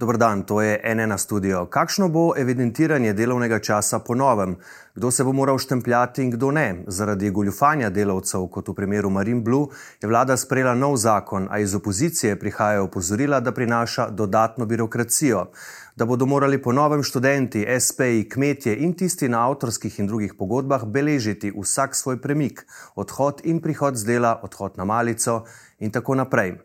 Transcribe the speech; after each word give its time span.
Dobro 0.00 0.16
dan, 0.16 0.42
to 0.42 0.62
je 0.62 0.94
NN 0.94 1.18
studio. 1.18 1.66
Kakšno 1.66 2.08
bo 2.08 2.32
evidentiranje 2.36 3.12
delovnega 3.12 3.58
časa 3.58 3.98
po 3.98 4.14
novem? 4.14 4.56
Kdo 4.94 5.10
se 5.10 5.24
bo 5.24 5.32
moral 5.32 5.58
štempljati 5.58 6.22
in 6.22 6.30
kdo 6.30 6.50
ne? 6.50 6.84
Zaradi 6.86 7.30
goljufanja 7.30 7.90
delavcev, 7.90 8.48
kot 8.50 8.68
v 8.68 8.74
primeru 8.74 9.10
Marine 9.10 9.40
Blue, 9.40 9.68
je 10.02 10.08
vlada 10.08 10.36
sprejela 10.36 10.74
nov 10.74 10.96
zakon, 10.96 11.46
a 11.50 11.58
iz 11.58 11.74
opozicije 11.74 12.38
prihajajo 12.38 12.84
opozorila, 12.84 13.40
da 13.40 13.52
prinaša 13.52 14.08
dodatno 14.10 14.66
birokracijo 14.66 15.46
da 15.96 16.04
bodo 16.04 16.26
morali 16.26 16.62
po 16.62 16.72
novem 16.72 17.02
študenti, 17.02 17.66
SPI, 17.80 18.28
kmetje 18.28 18.76
in 18.76 18.92
tisti 18.94 19.28
na 19.28 19.46
avtorskih 19.48 19.98
in 20.00 20.06
drugih 20.06 20.34
pogodbah 20.38 20.84
beležiti 20.84 21.52
vsak 21.54 21.94
svoj 21.94 22.20
premik, 22.20 22.64
odhod 22.94 23.40
in 23.44 23.60
prihod 23.62 23.96
z 23.96 24.04
dela, 24.04 24.40
odhod 24.42 24.76
na 24.76 24.84
malico 24.84 25.44
in 25.78 25.90
tako 25.90 26.14
naprej. 26.14 26.56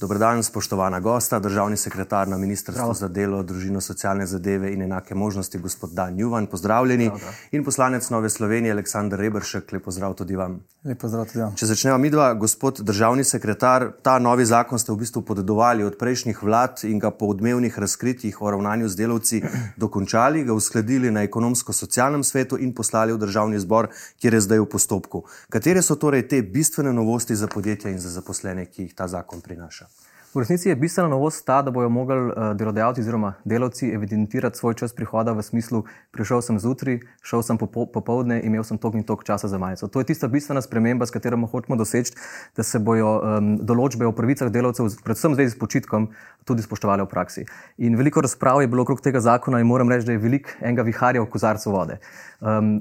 Dobrodan, 0.00 0.42
spoštovana 0.42 1.00
gosta, 1.00 1.38
državni 1.38 1.76
sekretar 1.76 2.28
na 2.28 2.36
Ministrstvu 2.38 2.84
Prav. 2.84 2.94
za 2.94 3.08
delo, 3.08 3.42
družino, 3.42 3.80
socialne 3.80 4.26
zadeve 4.26 4.72
in 4.72 4.82
enake 4.82 5.14
možnosti, 5.14 5.58
gospod 5.58 5.90
Dan 5.92 6.18
Juvan, 6.18 6.46
pozdravljeni. 6.46 7.08
Prav, 7.10 7.34
in 7.52 7.64
poslanec 7.64 8.08
Nove 8.10 8.30
Slovenije, 8.30 8.72
Aleksandr 8.72 9.20
Rebršek, 9.20 9.72
lep 9.72 9.84
pozdrav 9.84 10.14
tudi 10.14 10.36
vam. 10.36 10.54
Lep 10.84 11.00
pozdrav 11.02 11.26
tudi 11.28 11.42
vam. 11.42 11.52
Če 11.56 11.66
začnemo 11.66 11.98
mi 11.98 12.10
dva, 12.10 12.30
gospod 12.34 12.80
državni 12.80 13.24
sekretar, 13.24 13.90
ta 14.02 14.16
novi 14.18 14.46
zakon 14.48 14.80
ste 14.80 14.92
v 14.92 14.96
bistvu 15.02 15.20
podedovali 15.22 15.84
od 15.84 15.98
prejšnjih 16.00 16.42
vlad 16.42 16.80
in 16.88 16.96
ga 16.98 17.10
po 17.10 17.28
odmevnih 17.34 17.78
razkritjih 17.78 18.40
o 18.42 18.50
ravnanju 18.56 18.88
z 18.88 19.02
delavci 19.02 19.42
dokončali, 19.84 20.46
ga 20.48 20.56
uskladili 20.56 21.10
na 21.10 21.26
ekonomsko-socialnem 21.28 22.24
svetu 22.24 22.56
in 22.56 22.72
poslali 22.72 23.12
v 23.12 23.20
državni 23.20 23.60
zbor, 23.60 23.92
kjer 24.16 24.40
je 24.40 24.40
zdaj 24.48 24.64
v 24.64 24.70
postopku. 24.78 25.24
Katere 25.52 25.84
so 25.84 26.00
torej 26.00 26.24
te 26.32 26.40
bistvene 26.42 26.96
novosti 26.96 27.36
za 27.36 27.52
podjetja 27.52 27.92
in 27.92 28.00
za 28.00 28.08
zaposlene, 28.16 28.64
ki 28.64 28.88
jih 28.88 28.96
ta 28.96 29.04
zakon 29.08 29.44
prinaša? 29.44 29.89
V 30.30 30.38
resnici 30.38 30.68
je 30.68 30.76
bistvena 30.76 31.08
novost 31.10 31.42
ta, 31.46 31.58
da 31.62 31.72
bodo 31.74 31.88
mogli 31.90 32.14
uh, 32.14 32.52
delodajalci 32.54 33.00
oziroma 33.00 33.32
delavci 33.44 33.88
evidentirati 33.90 34.58
svoj 34.58 34.76
čas 34.78 34.92
prihoda 34.94 35.32
v 35.34 35.42
smislu, 35.42 35.82
prišel 36.14 36.42
sem 36.42 36.58
zjutraj, 36.62 37.00
šel 37.26 37.42
sem 37.42 37.58
popovdne, 37.58 38.38
imel 38.46 38.62
sem 38.62 38.78
tok 38.78 38.94
in 38.94 39.02
tok 39.02 39.24
časa 39.26 39.50
za 39.50 39.58
majico. 39.58 39.88
To 39.90 39.98
je 39.98 40.06
tista 40.12 40.28
bistvena 40.30 40.62
sprememba, 40.62 41.06
s 41.06 41.10
katero 41.10 41.34
hočemo 41.50 41.76
doseči, 41.76 42.14
da 42.56 42.62
se 42.62 42.78
bodo 42.78 43.16
um, 43.18 43.50
določbe 43.58 44.06
o 44.06 44.14
pravicah 44.14 44.52
delavcev, 44.54 44.92
predvsem 45.02 45.34
zvezi 45.34 45.56
s 45.56 45.58
počitkom, 45.58 46.06
tudi 46.46 46.62
spoštovali 46.62 47.02
v 47.02 47.10
praksi. 47.10 47.46
In 47.82 47.98
veliko 47.98 48.22
razprav 48.22 48.62
je 48.62 48.70
bilo 48.70 48.86
okrog 48.86 49.02
tega 49.02 49.18
zakona 49.18 49.58
in 49.58 49.66
moram 49.66 49.90
reči, 49.90 50.06
da 50.06 50.14
je 50.14 50.22
veliko 50.22 50.54
enega 50.62 50.86
viharja 50.86 51.26
v 51.26 51.30
kozarcu 51.34 51.74
vode. 51.74 51.98
Um, 52.38 52.76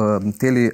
um, 0.00 0.32
teli, 0.32 0.70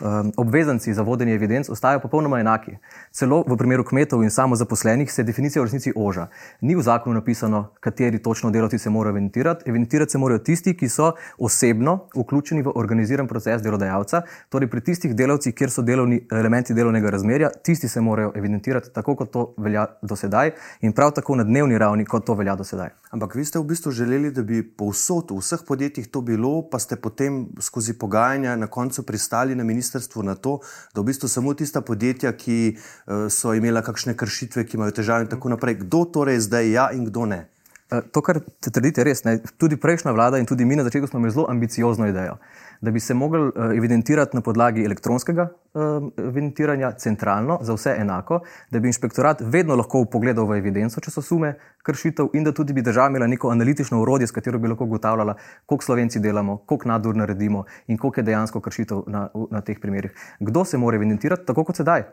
um, 0.00 0.32
obvezanci 0.36 0.94
za 0.94 1.02
vodenje 1.02 1.34
evidenc 1.34 1.68
ostajajo 1.68 2.00
popolnoma 2.00 2.40
enaki. 2.40 2.76
Celo 3.10 3.44
v 3.46 3.56
primeru 3.56 3.84
kmetov 3.84 4.22
in 4.22 4.30
samozaposlenih 4.30 5.12
se 5.12 5.22
definicija 5.22 5.62
v 5.62 5.66
resnici 5.66 5.92
oža. 5.96 6.28
Ni 6.60 6.76
v 6.76 6.82
zakonu 6.82 7.14
napisano, 7.14 7.72
kateri 7.80 8.22
točno 8.22 8.50
delavci 8.50 8.78
se 8.78 8.90
morajo 8.90 9.12
evidentirati. 9.12 9.70
Evidentirati 9.70 10.12
se 10.12 10.18
morajo 10.18 10.38
tisti, 10.38 10.76
ki 10.76 10.88
so 10.88 11.12
osebno 11.38 12.08
vključeni 12.16 12.62
v 12.62 12.72
organiziran 12.74 13.28
proces 13.28 13.62
delodajalca, 13.62 14.22
torej 14.48 14.70
pri 14.70 14.80
tistih 14.80 15.14
delavcih, 15.14 15.54
kjer 15.54 15.70
so 15.70 15.82
delovni 15.82 16.20
elementi 16.32 16.74
delovnega 16.74 17.10
razmerja, 17.10 17.50
tisti 17.64 17.88
se 17.88 18.00
morajo 18.00 18.32
evidentirati 18.36 18.92
tako, 18.94 19.16
kot 19.16 19.30
to 19.30 19.54
velja 19.58 19.86
do 20.02 20.16
sedaj 20.16 20.52
in 20.80 20.92
prav 20.92 21.12
tako 21.12 21.36
na 21.36 21.44
dnevni 21.44 21.78
ravni, 21.78 22.04
kot 22.04 22.26
to 22.26 22.34
velja 22.34 22.54
do 22.56 22.64
sedaj. 22.64 22.90
Ampak 23.10 23.34
vi 23.34 23.44
ste 23.44 23.58
v 23.58 23.64
bistvu 23.64 23.90
želeli, 23.90 24.30
da 24.30 24.42
bi 24.42 24.62
povsod 24.62 25.30
v 25.32 25.40
vseh 25.40 25.62
podjetjih 25.66 26.10
to 26.12 26.20
bilo, 26.20 26.62
pa 26.70 26.78
ste 26.78 26.96
potem 26.96 27.46
skozi 27.60 27.96
pogajanja 27.98 28.56
na 28.56 28.66
koncu 28.66 29.02
pristali 29.02 29.54
na 29.54 29.64
ministrstvo 29.64 29.87
ministrstvu 29.88 30.22
na 30.22 30.34
to, 30.34 30.60
da 30.94 31.00
v 31.00 31.04
bistvu 31.04 31.28
samo 31.28 31.54
tista 31.54 31.80
podjetja, 31.80 32.32
ki 32.32 32.76
uh, 32.76 33.28
so 33.32 33.54
imela 33.54 33.82
kakšne 33.82 34.16
kršitve, 34.16 34.66
ki 34.66 34.76
imajo 34.76 34.92
težave 35.00 35.24
in 35.24 35.32
tako 35.32 35.48
naprej, 35.48 35.80
kdo 35.84 36.04
torej 36.04 36.40
zdaj 36.44 36.70
ja 36.70 36.90
in 36.92 37.08
kdo 37.08 37.26
ne. 37.26 37.48
Eh, 37.90 38.02
to, 38.12 38.20
kar 38.20 38.40
te 38.60 38.70
trdite, 38.70 39.00
je 39.00 39.04
res. 39.04 39.24
Ne? 39.24 39.38
Tudi 39.56 39.76
prejšnja 39.80 40.12
vlada 40.12 40.38
in 40.38 40.46
tudi 40.46 40.64
mi 40.64 40.76
na 40.76 40.84
začetku 40.84 41.08
smo 41.08 41.18
imeli 41.18 41.34
zelo 41.34 41.46
ambiciozno 41.48 42.08
idejo 42.08 42.38
da 42.80 42.90
bi 42.90 43.00
se 43.00 43.14
mogli 43.14 43.40
uh, 43.40 43.52
evidentirati 43.76 44.36
na 44.36 44.40
podlagi 44.40 44.84
elektronskega 44.84 45.48
uh, 45.74 45.82
evidentiranja, 46.16 46.92
centralno, 46.92 47.58
za 47.62 47.74
vse 47.74 47.94
enako, 47.98 48.40
da 48.70 48.78
bi 48.78 48.88
inšpektorat 48.88 49.40
vedno 49.40 49.76
lahko 49.76 50.04
pogledal 50.04 50.46
v 50.46 50.58
evidenco, 50.58 51.00
če 51.00 51.10
so 51.10 51.22
sume 51.22 51.54
kršitev, 51.82 52.30
in 52.34 52.44
da 52.44 52.52
tudi 52.52 52.72
bi 52.72 52.82
država 52.82 53.10
imela 53.10 53.26
neko 53.26 53.50
analitično 53.50 54.00
urodje, 54.02 54.26
s 54.26 54.34
katero 54.34 54.58
bi 54.58 54.68
lahko 54.68 54.84
ugotavljala, 54.84 55.34
koliko 55.66 55.84
slovenci 55.84 56.20
delamo, 56.20 56.56
koliko 56.66 56.88
nadur 56.88 57.16
naredimo 57.16 57.64
in 57.86 57.98
koliko 57.98 58.20
je 58.20 58.24
dejansko 58.30 58.60
kršitev 58.60 59.02
na, 59.06 59.28
na 59.50 59.60
teh 59.60 59.80
primerih. 59.82 60.14
Kdo 60.40 60.64
se 60.64 60.78
mora 60.78 60.96
evidentirati, 60.96 61.46
tako 61.46 61.64
kot 61.64 61.82
sedaj? 61.82 62.06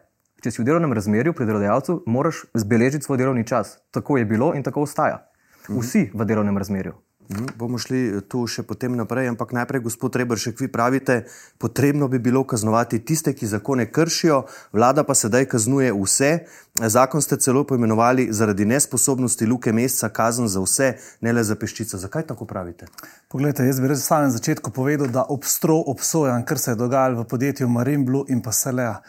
Če 0.44 0.52
si 0.52 0.62
v 0.62 0.66
delovnem 0.66 0.94
razmerju 0.94 1.34
pri 1.34 1.46
delodajalcu, 1.48 2.02
moraš 2.12 2.44
zbeležiti 2.54 3.06
svoj 3.06 3.18
delovni 3.18 3.46
čas. 3.48 3.78
Tako 3.92 4.18
je 4.18 4.26
bilo 4.26 4.52
in 4.56 4.64
tako 4.64 4.84
ostaja. 4.84 5.24
Vsi 5.70 6.10
v 6.14 6.26
delovnem 6.26 6.58
razmerju. 6.58 6.94
Mhm, 7.32 7.46
bomo 7.58 7.78
šli 7.78 8.00
eh, 8.08 8.22
tu 8.22 8.44
še 8.48 8.62
potem 8.64 8.94
naprej, 8.94 9.32
ampak 9.32 9.50
najprej, 9.58 9.82
gospod 9.88 10.16
Rebršek, 10.16 10.60
vi 10.62 10.68
pravite, 10.70 11.24
potrebno 11.58 12.08
bi 12.08 12.20
bilo 12.22 12.44
kaznovati 12.46 13.00
tiste, 13.02 13.34
ki 13.34 13.50
zakone 13.50 13.88
kršijo, 13.90 14.44
vlada 14.74 15.04
pa 15.04 15.16
sedaj 15.18 15.50
kaznuje 15.50 15.90
vse. 15.94 16.32
Zakon 16.76 17.24
ste 17.26 17.40
celo 17.42 17.64
poimenovali 17.66 18.28
zaradi 18.30 18.66
nesposobnosti 18.70 19.46
luke 19.46 19.74
meseca 19.74 20.12
kazen 20.14 20.48
za 20.48 20.62
vse, 20.62 20.94
ne 21.22 21.34
le 21.34 21.44
za 21.44 21.56
peščico. 21.58 21.98
Zakaj 21.98 22.28
tako 22.30 22.46
pravite? 22.46 22.92
Poglejte, 23.32 23.66
jaz 23.66 23.82
bi 23.82 23.90
res 23.90 24.06
v 24.06 24.10
samem 24.12 24.30
začetku 24.36 24.70
povedal, 24.76 25.10
da 25.10 25.26
obstro 25.26 25.80
obsojam, 25.82 26.46
kar 26.46 26.62
se 26.62 26.76
je 26.76 26.82
dogajalo 26.84 27.24
v 27.24 27.30
podjetju 27.32 27.72
Marimblu 27.72 28.26
in 28.30 28.44
pa 28.46 28.54
Selea 28.54 29.00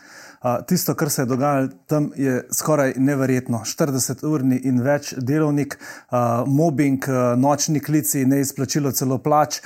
tisto, 0.67 0.95
kar 0.95 1.11
se 1.11 1.23
je 1.23 1.27
dogajalo 1.27 1.69
tam, 1.87 2.11
je 2.17 2.45
skoraj 2.53 2.93
neverjetno. 2.97 3.63
40-urni 3.65 4.61
in 4.65 4.81
več 4.83 5.15
delovnik, 5.19 5.79
mobbing, 6.47 7.05
nočni 7.37 7.81
klici, 7.81 8.25
neizplačilo 8.27 8.93
celo 8.93 9.19
plač, 9.19 9.61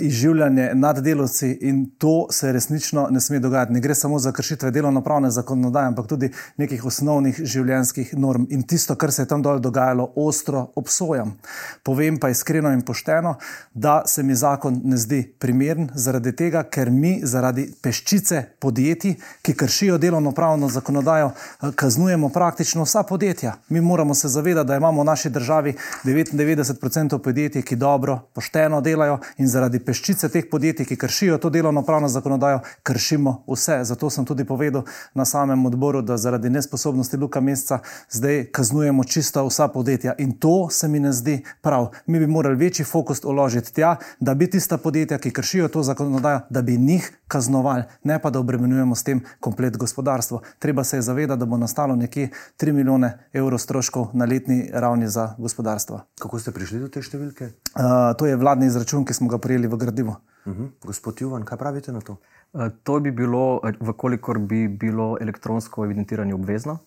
izživljanje 0.00 0.70
nad 0.74 0.98
delovci 1.04 1.50
in 1.60 1.84
to 1.98 2.26
se 2.30 2.52
resnično 2.52 3.08
ne 3.10 3.20
sme 3.20 3.38
dogajati. 3.38 3.72
Ne 3.72 3.80
gre 3.80 3.94
samo 3.94 4.18
za 4.18 4.32
kršitve 4.32 4.70
delovno-pravne 4.70 5.30
zakonodaje, 5.30 5.86
ampak 5.86 6.06
tudi 6.08 6.30
nekih 6.56 6.84
osnovnih 6.84 7.40
življenjskih 7.44 8.14
norm. 8.18 8.46
In 8.50 8.62
tisto, 8.62 8.96
kar 8.96 9.12
se 9.12 9.22
je 9.22 9.28
tam 9.28 9.42
dol 9.42 9.60
dogajalo, 9.60 10.12
ostro 10.16 10.70
obsojam. 10.76 11.36
Povem 11.82 12.18
pa 12.18 12.30
iskreno 12.30 12.72
in 12.72 12.82
pošteno, 12.82 13.36
da 13.74 14.02
se 14.06 14.22
mi 14.22 14.34
zakon 14.34 14.80
ne 14.84 14.96
zdi 14.96 15.22
primern, 15.38 15.90
zaradi 15.94 16.32
tega, 16.36 16.64
ker 16.64 16.90
mi 16.90 17.20
zaradi 17.22 17.68
peščice 17.82 18.42
podjetij, 18.60 19.16
ki 19.42 19.54
kršijo 19.54 19.98
delovno 19.98 20.13
delovno-pravno 20.14 20.68
zakonodajo 20.68 21.26
eh, 21.26 21.72
kaznujemo 21.74 22.28
praktično 22.28 22.82
vsa 22.82 23.02
podjetja. 23.02 23.54
Mi 23.68 23.80
moramo 23.80 24.14
se 24.14 24.28
zavedati, 24.28 24.68
da 24.68 24.76
imamo 24.76 25.02
v 25.02 25.04
naši 25.04 25.30
državi 25.30 25.74
99% 26.04 27.18
podjetij, 27.18 27.62
ki 27.62 27.76
dobro, 27.76 28.20
pošteno 28.34 28.80
delajo 28.80 29.18
in 29.38 29.48
zaradi 29.48 29.78
peščice 29.78 30.28
teh 30.28 30.44
podjetij, 30.50 30.86
ki 30.86 30.96
kršijo 30.96 31.38
to 31.38 31.50
delovno-pravno 31.50 32.08
zakonodajo, 32.08 32.60
kršimo 32.82 33.44
vse. 33.46 33.80
Zato 33.84 34.10
sem 34.10 34.24
tudi 34.24 34.44
povedal 34.44 34.82
na 35.14 35.24
samem 35.24 35.66
odboru, 35.66 36.02
da 36.02 36.16
zaradi 36.16 36.50
nesposobnosti 36.50 37.16
Luka 37.16 37.40
Meseca 37.40 37.78
zdaj 38.10 38.44
kaznujemo 38.52 39.04
čisto 39.04 39.46
vsa 39.46 39.68
podjetja 39.68 40.14
in 40.18 40.38
to 40.38 40.68
se 40.70 40.88
mi 40.88 41.00
ne 41.00 41.12
zdi 41.12 41.42
prav. 41.62 41.88
Mi 42.06 42.18
bi 42.18 42.26
morali 42.26 42.56
večji 42.56 42.84
fokus 42.84 43.24
uložiti 43.24 43.74
tja, 43.74 43.96
da 44.20 44.34
bi 44.34 44.50
tista 44.50 44.78
podjetja, 44.78 45.18
ki 45.18 45.30
kršijo 45.30 45.68
to 45.68 45.82
zakonodajo, 45.82 46.40
da 46.50 46.62
bi 46.62 46.78
njih 46.78 47.10
kaznovali, 47.28 47.82
ne 48.04 48.18
pa 48.22 48.30
da 48.30 48.38
obremenjujemo 48.38 48.94
s 48.94 49.02
tem 49.02 49.20
komplet 49.40 49.76
gospodarstva 49.76 50.03
gospodarstvo. 50.04 50.40
Treba 50.58 50.84
se 50.84 50.96
je 50.96 51.02
zavedati, 51.02 51.38
da 51.38 51.46
bo 51.46 51.56
nastalo 51.56 51.96
nekje 51.96 52.28
3 52.58 52.72
milijone 52.72 53.28
evrov 53.32 53.58
stroškov 53.58 54.08
na 54.12 54.24
letni 54.24 54.70
ravni 54.72 55.08
za 55.08 55.34
gospodarstvo. 55.38 56.00
Kako 56.20 56.38
ste 56.38 56.52
prišli 56.52 56.80
do 56.80 56.88
te 56.88 57.02
številke? 57.02 57.44
Uh, 57.74 58.12
to 58.18 58.26
je 58.26 58.36
vladni 58.36 58.66
izračun, 58.66 59.04
ki 59.04 59.14
smo 59.14 59.28
ga 59.28 59.38
prijeli 59.38 59.68
v 59.68 59.76
gradivu. 59.76 60.16
Uh 60.44 60.52
mhm. 60.52 60.62
-huh. 60.62 60.86
Gospod 60.86 61.20
Juvan, 61.20 61.44
kaj 61.44 61.58
pravite 61.58 61.92
na 61.92 62.00
to? 62.00 62.16
Uh, 62.52 62.68
to 62.82 63.00
bi 63.00 63.10
bilo, 63.10 63.60
vkolikor 63.80 64.38
bi 64.38 64.68
bilo 64.68 65.16
elektronsko 65.20 65.84
evidentiranje 65.84 66.34
obvezno. 66.34 66.78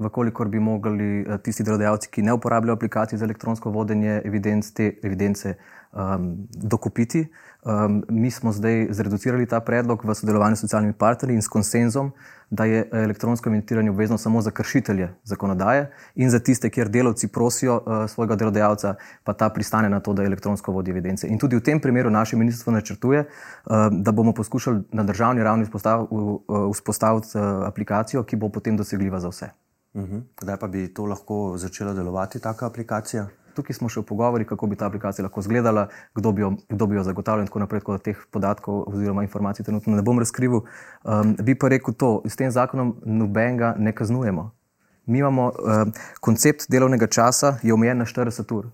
Vkolikor 0.00 0.48
bi 0.48 0.60
mogli 0.60 1.26
tisti 1.44 1.62
delodajalci, 1.62 2.08
ki 2.10 2.22
ne 2.22 2.32
uporabljajo 2.32 2.74
aplikacij 2.74 3.18
za 3.18 3.24
elektronsko 3.24 3.70
vodenje 3.70 4.22
evidenc, 4.24 4.72
te 4.72 4.94
evidence 5.02 5.54
um, 5.92 6.48
dokupiti. 6.48 7.26
Um, 7.62 8.04
mi 8.08 8.30
smo 8.30 8.52
zdaj 8.52 8.86
zreducirali 8.90 9.46
ta 9.46 9.60
predlog 9.60 10.04
v 10.04 10.14
sodelovanju 10.14 10.56
s 10.56 10.60
socialnimi 10.60 10.92
partnerji 10.92 11.34
in 11.36 11.42
s 11.42 11.48
konsenzom, 11.48 12.12
da 12.50 12.64
je 12.64 12.88
elektronsko 12.92 13.48
evidentiranje 13.48 13.90
obvezno 13.90 14.18
samo 14.18 14.40
za 14.42 14.50
kršitelje 14.50 15.08
zakonodaje 15.24 15.90
in 16.14 16.30
za 16.30 16.38
tiste, 16.38 16.70
kjer 16.70 16.88
delavci 16.88 17.28
prosijo 17.28 17.76
uh, 17.76 18.10
svojega 18.10 18.36
delodajalca, 18.36 18.94
pa 19.24 19.32
ta 19.32 19.48
pristane 19.48 19.88
na 19.88 20.00
to, 20.00 20.12
da 20.12 20.24
elektronsko 20.24 20.72
vodi 20.72 20.90
evidence. 20.90 21.28
In 21.28 21.38
tudi 21.38 21.56
v 21.56 21.62
tem 21.62 21.80
primeru 21.80 22.10
naše 22.10 22.36
ministrstvo 22.36 22.72
načrtuje, 22.72 23.20
uh, 23.20 23.72
da 23.92 24.12
bomo 24.12 24.32
poskušali 24.32 24.82
na 24.92 25.02
državni 25.02 25.42
ravni 25.42 25.66
vzpostaviti 26.72 27.28
uh, 27.38 27.66
aplikacijo, 27.66 28.22
ki 28.22 28.36
bo 28.36 28.48
potem 28.48 28.76
dosegljiva 28.76 29.20
za 29.20 29.28
vse. 29.28 29.50
Uh 29.94 30.02
-huh. 30.02 30.22
Kdaj 30.36 30.56
pa 30.56 30.68
bi 30.68 30.94
to 30.94 31.06
lahko 31.06 31.56
začela 31.56 31.94
delovati, 31.94 32.40
taka 32.40 32.66
aplikacija? 32.66 33.26
Tukaj 33.54 33.74
smo 33.74 33.88
še 33.88 34.00
v 34.00 34.04
pogovori, 34.06 34.44
kako 34.44 34.66
bi 34.66 34.76
ta 34.76 34.86
aplikacija 34.86 35.22
lahko 35.22 35.40
izgledala, 35.40 35.88
kdo 36.14 36.32
bi 36.32 36.42
jo, 36.42 36.52
kdo 36.68 36.86
bi 36.86 36.96
jo 36.96 37.02
zagotavljal 37.02 37.42
in 37.42 37.46
tako 37.46 37.58
naprej, 37.58 37.80
tako 37.80 37.98
teh 37.98 38.16
podatkov 38.30 38.84
oziroma 38.86 39.22
informacij 39.22 39.64
trenutno 39.64 39.96
ne 39.96 40.02
bom 40.02 40.18
razkril. 40.18 40.52
Um, 40.52 41.36
bi 41.42 41.58
pa 41.58 41.68
rekel 41.68 41.94
to, 41.94 42.22
s 42.24 42.36
tem 42.36 42.50
zakonom 42.50 42.96
nobenega 43.04 43.74
ne 43.78 43.92
kaznujemo. 43.92 44.50
Mi 45.06 45.18
imamo 45.18 45.50
um, 45.50 45.92
koncept 46.20 46.70
delovnega 46.70 47.06
časa, 47.06 47.58
je 47.62 47.74
omejen 47.74 47.98
na 47.98 48.04
40 48.04 48.54
ur. 48.54 48.66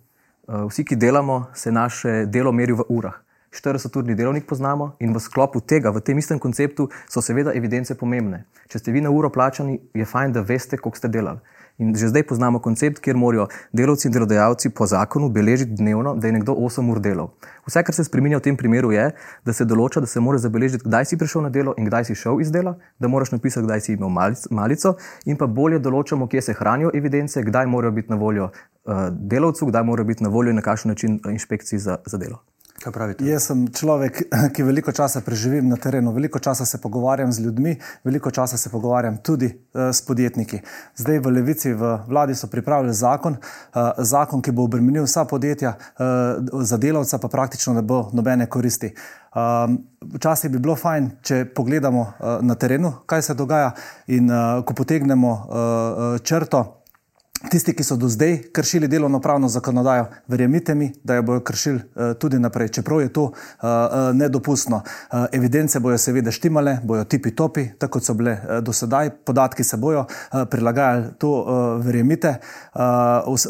Uh, 0.46 0.68
vsi, 0.68 0.84
ki 0.84 0.96
delamo, 0.96 1.46
se 1.54 1.72
naše 1.72 2.26
delo 2.26 2.52
meri 2.52 2.72
v 2.72 2.84
urah. 2.88 3.25
40-urni 3.56 4.14
delovnik 4.14 4.46
poznamo 4.46 4.92
in 5.00 5.16
v 5.16 5.20
sklopu 5.20 5.60
tega, 5.60 5.90
v 5.90 6.04
tem 6.04 6.18
istem 6.18 6.38
konceptu, 6.38 6.90
so 7.08 7.24
seveda 7.24 7.56
evidence 7.56 7.96
pomembne. 7.96 8.44
Če 8.68 8.82
ste 8.82 8.92
vi 8.92 9.00
na 9.00 9.10
uro 9.10 9.30
plačani, 9.32 9.80
je 9.94 10.04
fajn, 10.04 10.36
da 10.36 10.44
veste, 10.44 10.76
koliko 10.76 11.00
ste 11.00 11.08
delali. 11.08 11.40
In 11.78 11.92
že 11.92 12.08
zdaj 12.08 12.24
poznamo 12.24 12.58
koncept, 12.58 13.02
kjer 13.04 13.18
morajo 13.20 13.50
delavci 13.72 14.08
in 14.08 14.12
delodajalci 14.14 14.70
po 14.72 14.86
zakonu 14.88 15.28
beležiti 15.28 15.76
dnevno, 15.76 16.14
da 16.16 16.26
je 16.26 16.32
nekdo 16.32 16.54
8 16.56 16.88
ur 16.90 17.00
delal. 17.04 17.28
Vse, 17.68 17.82
kar 17.84 17.94
se 17.94 18.04
spremenja 18.04 18.40
v 18.40 18.46
tem 18.48 18.56
primeru, 18.56 18.94
je, 18.96 19.10
da 19.44 19.52
se 19.52 19.68
določa, 19.68 20.00
da 20.00 20.08
se 20.08 20.20
mora 20.24 20.40
zabeležiti, 20.40 20.88
kdaj 20.88 21.04
si 21.04 21.20
prišel 21.20 21.44
na 21.44 21.52
delo 21.52 21.76
in 21.76 21.84
kdaj 21.90 22.08
si 22.08 22.16
šel 22.16 22.40
iz 22.40 22.52
dela, 22.52 22.78
da 22.96 23.12
moraš 23.12 23.34
napisati, 23.36 23.66
kdaj 23.68 23.84
si 23.84 23.92
imel 23.92 24.08
malico, 24.50 24.96
in 25.28 25.36
pa 25.36 25.44
bolje 25.46 25.82
določamo, 25.84 26.30
kje 26.32 26.48
se 26.48 26.56
hranijo 26.56 26.96
evidence, 26.96 27.44
kdaj 27.44 27.68
morajo 27.68 27.92
biti 27.92 28.08
na 28.08 28.16
voljo 28.16 28.48
uh, 28.48 29.08
delavcu, 29.12 29.68
kdaj 29.68 29.84
morajo 29.84 30.08
biti 30.14 30.24
na 30.24 30.32
voljo 30.32 30.56
in 30.56 30.56
na 30.56 30.64
kakšen 30.64 30.96
način 30.96 31.20
eh, 31.20 31.32
inšpekciji 31.36 31.78
za, 31.78 32.00
za 32.08 32.16
delo. 32.16 32.40
Jaz 33.26 33.48
sem 33.50 33.66
človek, 33.72 34.20
ki 34.54 34.64
veliko 34.66 34.92
časa 34.92 35.20
preživim 35.26 35.68
na 35.68 35.76
terenu, 35.76 36.12
veliko 36.14 36.38
časa 36.38 36.66
se 36.66 36.78
pogovarjam 36.82 37.32
z 37.32 37.44
ljudmi, 37.46 37.76
veliko 38.04 38.30
časa 38.30 38.56
se 38.56 38.70
pogovarjam 38.70 39.16
tudi 39.22 39.48
uh, 39.50 39.90
s 39.90 40.02
podjetniki. 40.06 40.60
Zdaj 40.96 41.18
v 41.18 41.32
Levici, 41.34 41.72
v 41.74 41.98
vladi 42.06 42.34
so 42.34 42.46
pripravili 42.46 42.94
zakon, 42.94 43.36
uh, 43.40 43.90
zakon, 43.98 44.42
ki 44.42 44.54
bo 44.54 44.68
obremenil 44.68 45.04
vsa 45.08 45.24
podjetja, 45.24 45.74
uh, 45.76 46.62
za 46.62 46.76
delavca 46.76 47.18
pa 47.18 47.28
praktično 47.28 47.74
ne 47.74 47.82
bo 47.82 48.06
nobene 48.12 48.46
koristi. 48.46 48.92
Um, 49.36 49.82
včasih 50.14 50.50
bi 50.50 50.62
bilo 50.62 50.76
fajn, 50.76 51.10
če 51.22 51.42
pogledamo 51.54 52.00
uh, 52.00 52.38
na 52.40 52.54
terenu, 52.54 52.94
kaj 53.06 53.22
se 53.22 53.34
dogaja, 53.34 53.74
in 54.06 54.30
uh, 54.30 54.62
ko 54.64 54.74
potegnemo 54.74 55.32
uh, 55.32 56.18
črto. 56.22 56.64
Tisti, 57.36 57.74
ki 57.76 57.84
so 57.84 57.96
do 58.00 58.08
zdaj 58.08 58.38
kršili 58.52 58.88
delovno 58.88 59.20
pravno 59.20 59.48
zakonodajo, 59.48 60.06
verjemite 60.28 60.74
mi, 60.74 60.92
da 61.04 61.14
jo 61.14 61.22
bodo 61.22 61.40
kršili 61.40 61.76
uh, 61.76 62.16
tudi 62.18 62.38
naprej, 62.38 62.68
čeprav 62.68 63.00
je 63.00 63.12
to 63.12 63.22
uh, 63.22 63.32
uh, 63.62 64.16
nedopustno. 64.16 64.82
Evidence 65.32 65.80
bojo 65.80 65.98
seveda 65.98 66.30
štimale, 66.30 66.78
bojo 66.82 67.04
tipi 67.04 67.30
topi, 67.30 67.68
tako 67.78 67.98
kot 67.98 68.04
so 68.04 68.14
bile 68.14 68.38
do 68.62 68.72
sedaj, 68.72 69.10
podatki 69.24 69.64
se 69.64 69.76
bojo 69.76 70.04
prilagajali, 70.50 71.04
to 71.18 71.30
verjemite, 71.84 72.34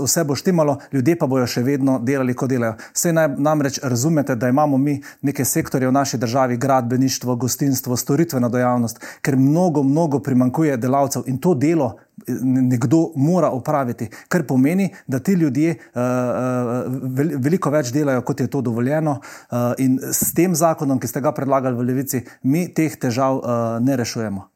vse, 0.04 0.24
bo 0.24 0.34
štimalo, 0.34 0.78
ljudje 0.92 1.16
pa 1.18 1.26
bojo 1.26 1.46
še 1.46 1.62
vedno 1.62 1.98
delali, 2.02 2.34
kot 2.34 2.50
delajo. 2.50 2.74
Vse 2.94 3.12
naj, 3.12 3.28
namreč 3.38 3.80
razumete, 3.82 4.36
da 4.36 4.48
imamo 4.48 4.78
mi 4.78 5.00
neke 5.22 5.44
sektorje 5.44 5.88
v 5.88 5.92
naši 5.92 6.18
državi, 6.18 6.56
gradbeništvo, 6.56 7.36
gostinstvo, 7.36 7.96
storitveno 7.96 8.48
dejavnost, 8.48 9.00
ker 9.22 9.36
mnogo, 9.36 9.82
mnogo 9.82 10.20
primankuje 10.20 10.76
delavcev 10.76 11.26
in 11.26 11.38
to 11.38 11.54
delo 11.54 11.94
nekdo 12.42 13.12
mora 13.16 13.50
opraviti, 13.50 14.08
kar 14.28 14.46
pomeni, 14.46 14.88
da 15.06 15.18
ti 15.18 15.32
ljudje 15.32 15.76
uh, 15.76 16.00
uh, 16.00 17.38
veliko 17.44 17.70
več 17.70 17.92
delajo, 17.92 18.24
kot 18.24 18.40
je 18.40 18.48
to 18.50 18.60
dovoljeno. 18.60 19.20
Uh, 19.20 19.72
in 19.78 19.98
s 20.00 20.32
tem 20.34 20.54
zakonom, 20.54 21.00
ki 21.00 21.12
ste 21.12 21.20
ga 21.20 21.32
predlagali 21.36 21.76
v 21.76 21.88
Levici, 21.90 22.24
mi 22.42 22.66
teh 22.72 22.96
težav 22.96 23.42
ne 23.84 23.96
rešujemo. 23.96 24.48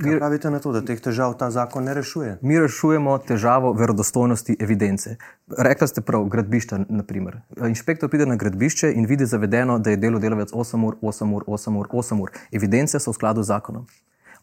Kaj 0.00 0.18
pravite 0.18 0.50
na 0.50 0.58
to, 0.58 0.70
da 0.72 0.80
teh 0.80 1.00
težav 1.00 1.34
ta 1.36 1.50
zakon 1.52 1.84
ne 1.84 1.94
rešuje? 1.94 2.38
Mi 2.42 2.56
rešujemo 2.58 3.18
težavo 3.28 3.72
verodostojnosti 3.76 4.56
evidence. 4.60 5.16
Rekli 5.58 5.88
ste 5.88 6.00
prav, 6.00 6.24
gradbišča. 6.32 6.78
Naprimer. 6.88 7.42
Inšpektor 7.68 8.08
pride 8.08 8.26
na 8.26 8.38
gradbišče 8.40 8.92
in 8.96 9.06
vidi 9.06 9.28
zavedeno, 9.28 9.78
da 9.78 9.92
je 9.92 10.00
delo 10.00 10.18
delavec 10.18 10.52
8 10.52 10.86
ur, 10.86 10.96
8 11.02 11.34
ur, 11.36 11.44
8 11.46 11.76
ur, 11.76 11.88
8 11.92 12.22
ur. 12.24 12.32
Evidence 12.52 13.00
so 13.00 13.12
v 13.12 13.20
skladu 13.20 13.44
z 13.44 13.52
zakonom. 13.52 13.86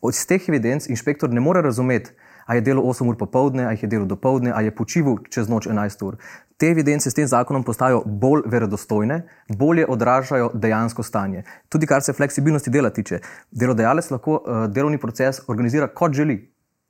Od 0.01 0.15
teh 0.27 0.49
evidenc 0.49 0.85
inšpektor 0.87 1.33
ne 1.33 1.41
more 1.41 1.61
razumeti, 1.65 2.13
ali 2.49 2.57
je 2.57 2.61
delo 2.61 2.81
8 2.81 3.09
ur 3.09 3.15
popovdne, 3.17 3.65
ali 3.65 3.77
je 3.81 3.87
delo 3.87 4.05
do 4.05 4.15
povdne, 4.15 4.51
ali 4.55 4.65
je 4.65 4.75
počival 4.75 5.17
čez 5.29 5.49
noč 5.49 5.67
11 5.67 6.05
ur. 6.05 6.15
Te 6.57 6.67
evidence 6.67 7.09
s 7.09 7.13
tem 7.13 7.27
zakonom 7.27 7.63
postajajo 7.63 8.01
bolj 8.05 8.41
verodostojne, 8.45 9.21
bolje 9.57 9.85
odražajo 9.87 10.49
dejansko 10.53 11.03
stanje. 11.03 11.43
Tudi 11.69 11.85
kar 11.87 12.01
se 12.01 12.13
fleksibilnosti 12.13 12.73
dela 12.73 12.89
tiče. 12.89 13.19
Delodajalec 13.51 14.09
lahko 14.11 14.39
uh, 14.41 14.65
delovni 14.67 14.97
proces 14.97 15.43
organizira 15.47 15.87
kot 15.87 16.17
želi, 16.17 16.39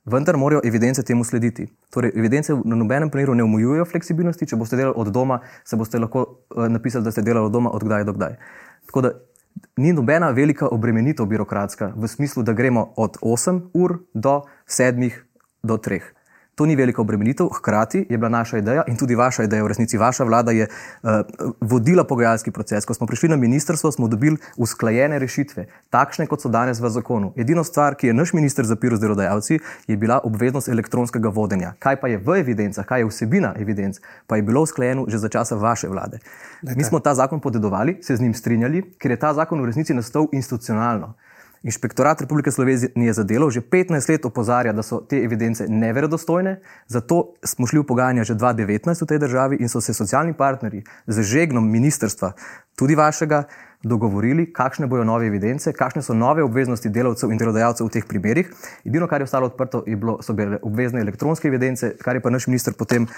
vendar 0.04 0.36
morajo 0.36 0.64
evidence 0.64 1.02
temu 1.02 1.24
slediti. 1.24 1.68
Torej, 1.90 2.16
evidence 2.16 2.56
na 2.64 2.76
nobenem 2.76 3.10
primeru 3.10 3.34
ne 3.34 3.44
omejujejo 3.44 3.84
fleksibilnosti. 3.84 4.48
Če 4.48 4.56
boste 4.56 4.80
delali 4.80 4.96
od 4.96 5.12
doma, 5.12 5.42
se 5.64 5.76
boste 5.76 6.00
lahko 6.00 6.24
uh, 6.24 6.68
napisali, 6.72 7.04
da 7.04 7.12
ste 7.12 7.22
delali 7.22 7.46
od 7.46 7.52
doma, 7.52 7.70
od 7.70 7.84
kdaj 7.84 8.08
do 8.08 8.16
kdaj. 8.16 8.38
Tako 8.86 9.00
da 9.00 9.16
ni 9.76 9.92
nobena 9.92 10.30
velika 10.30 10.68
obremenitev 10.72 11.26
birokratska 11.26 11.92
v 11.96 12.08
smislu, 12.08 12.42
da 12.42 12.52
gremo 12.52 12.92
od 12.96 13.18
8 13.20 13.60
ur 13.74 13.98
do 14.14 14.40
7 14.66 15.10
do 15.62 15.76
treh. 15.76 16.14
To 16.60 16.66
ni 16.66 16.76
velika 16.76 17.00
obremenitev, 17.00 17.46
hkrati 17.56 18.06
je 18.10 18.18
bila 18.18 18.28
naša 18.28 18.58
ideja 18.58 18.82
in 18.86 18.96
tudi 18.96 19.14
vaša 19.14 19.46
ideja, 19.46 19.64
v 19.64 19.68
resnici 19.68 19.98
vaša 19.98 20.24
vlada 20.24 20.52
je 20.52 20.66
uh, 20.68 21.10
vodila 21.60 22.04
pogajalski 22.04 22.50
proces. 22.50 22.84
Ko 22.84 22.94
smo 22.94 23.06
prišli 23.06 23.28
na 23.28 23.36
ministrstvo, 23.36 23.92
smo 23.92 24.08
dobili 24.08 24.36
usklajene 24.56 25.18
rešitve, 25.18 25.64
takšne 25.90 26.26
kot 26.26 26.42
so 26.44 26.52
danes 26.52 26.80
v 26.80 26.90
zakonu. 26.92 27.32
Edina 27.36 27.64
stvar, 27.64 27.96
ki 27.96 28.10
je 28.10 28.14
naš 28.14 28.34
minister 28.36 28.68
zapiril 28.68 29.00
z 29.00 29.06
delodajalci, 29.06 29.58
je 29.86 29.96
bila 29.96 30.20
obveznost 30.24 30.68
elektronskega 30.68 31.32
vodenja. 31.32 31.72
Kaj 31.78 31.96
pa 32.00 32.12
je 32.12 32.20
v 32.20 32.36
evidencah, 32.44 32.84
kaj 32.84 33.06
je 33.06 33.08
vsebina 33.08 33.54
evidenc, 33.56 33.96
pa 34.26 34.36
je 34.36 34.42
bilo 34.42 34.60
usklajeno 34.60 35.08
že 35.08 35.18
za 35.18 35.28
časa 35.28 35.56
vaše 35.56 35.88
vlade. 35.88 36.20
Lete. 36.62 36.76
Mi 36.76 36.84
smo 36.84 37.00
ta 37.00 37.14
zakon 37.14 37.40
podedovali, 37.40 38.02
se 38.02 38.16
z 38.16 38.20
njim 38.20 38.34
strinjali, 38.34 38.84
ker 39.00 39.10
je 39.10 39.16
ta 39.16 39.32
zakon 39.34 39.62
v 39.62 39.72
resnici 39.72 39.96
nastal 39.96 40.28
institucionalno. 40.32 41.14
Inšpektorat 41.62 42.20
Republike 42.20 42.50
Slovenije 42.50 43.12
za 43.12 43.22
delo 43.24 43.50
že 43.50 43.60
15 43.60 44.10
let 44.10 44.24
opozarja, 44.24 44.72
da 44.72 44.82
so 44.82 45.00
te 45.00 45.18
evidence 45.20 45.66
neverodostojne, 45.68 46.60
zato 46.86 47.34
smo 47.44 47.66
šli 47.66 47.82
v 47.82 47.86
pogajanja 47.86 48.24
že 48.24 48.34
2019 48.34 49.02
v 49.02 49.06
tej 49.06 49.18
državi 49.18 49.56
in 49.60 49.68
so 49.68 49.80
se 49.80 49.94
socialni 49.94 50.32
partnerji 50.32 50.84
z 51.06 51.22
žegnom 51.22 51.70
ministrstva, 51.70 52.32
tudi 52.76 52.94
vašega, 52.94 53.44
dogovorili, 53.82 54.52
kakšne 54.52 54.86
bodo 54.86 55.04
nove 55.04 55.26
evidence, 55.26 55.72
kakšne 55.72 56.02
so 56.02 56.14
nove 56.14 56.44
obveznosti 56.44 56.88
delavcev 56.88 57.32
in 57.32 57.38
delodajalcev 57.40 57.86
v 57.86 57.92
teh 57.92 58.08
primerih. 58.08 58.48
Edino, 58.84 59.08
kar 59.08 59.20
je 59.20 59.28
ostalo 59.28 59.48
odprto, 59.48 59.84
je 59.86 59.96
bilo, 59.96 60.18
so 60.22 60.32
bile 60.32 60.58
obvezne 60.62 61.00
elektronske 61.00 61.48
evidence, 61.48 61.94
kar 62.00 62.16
je 62.16 62.24
pa 62.24 62.30
naš 62.30 62.46
minister 62.46 62.76
potem 62.76 63.08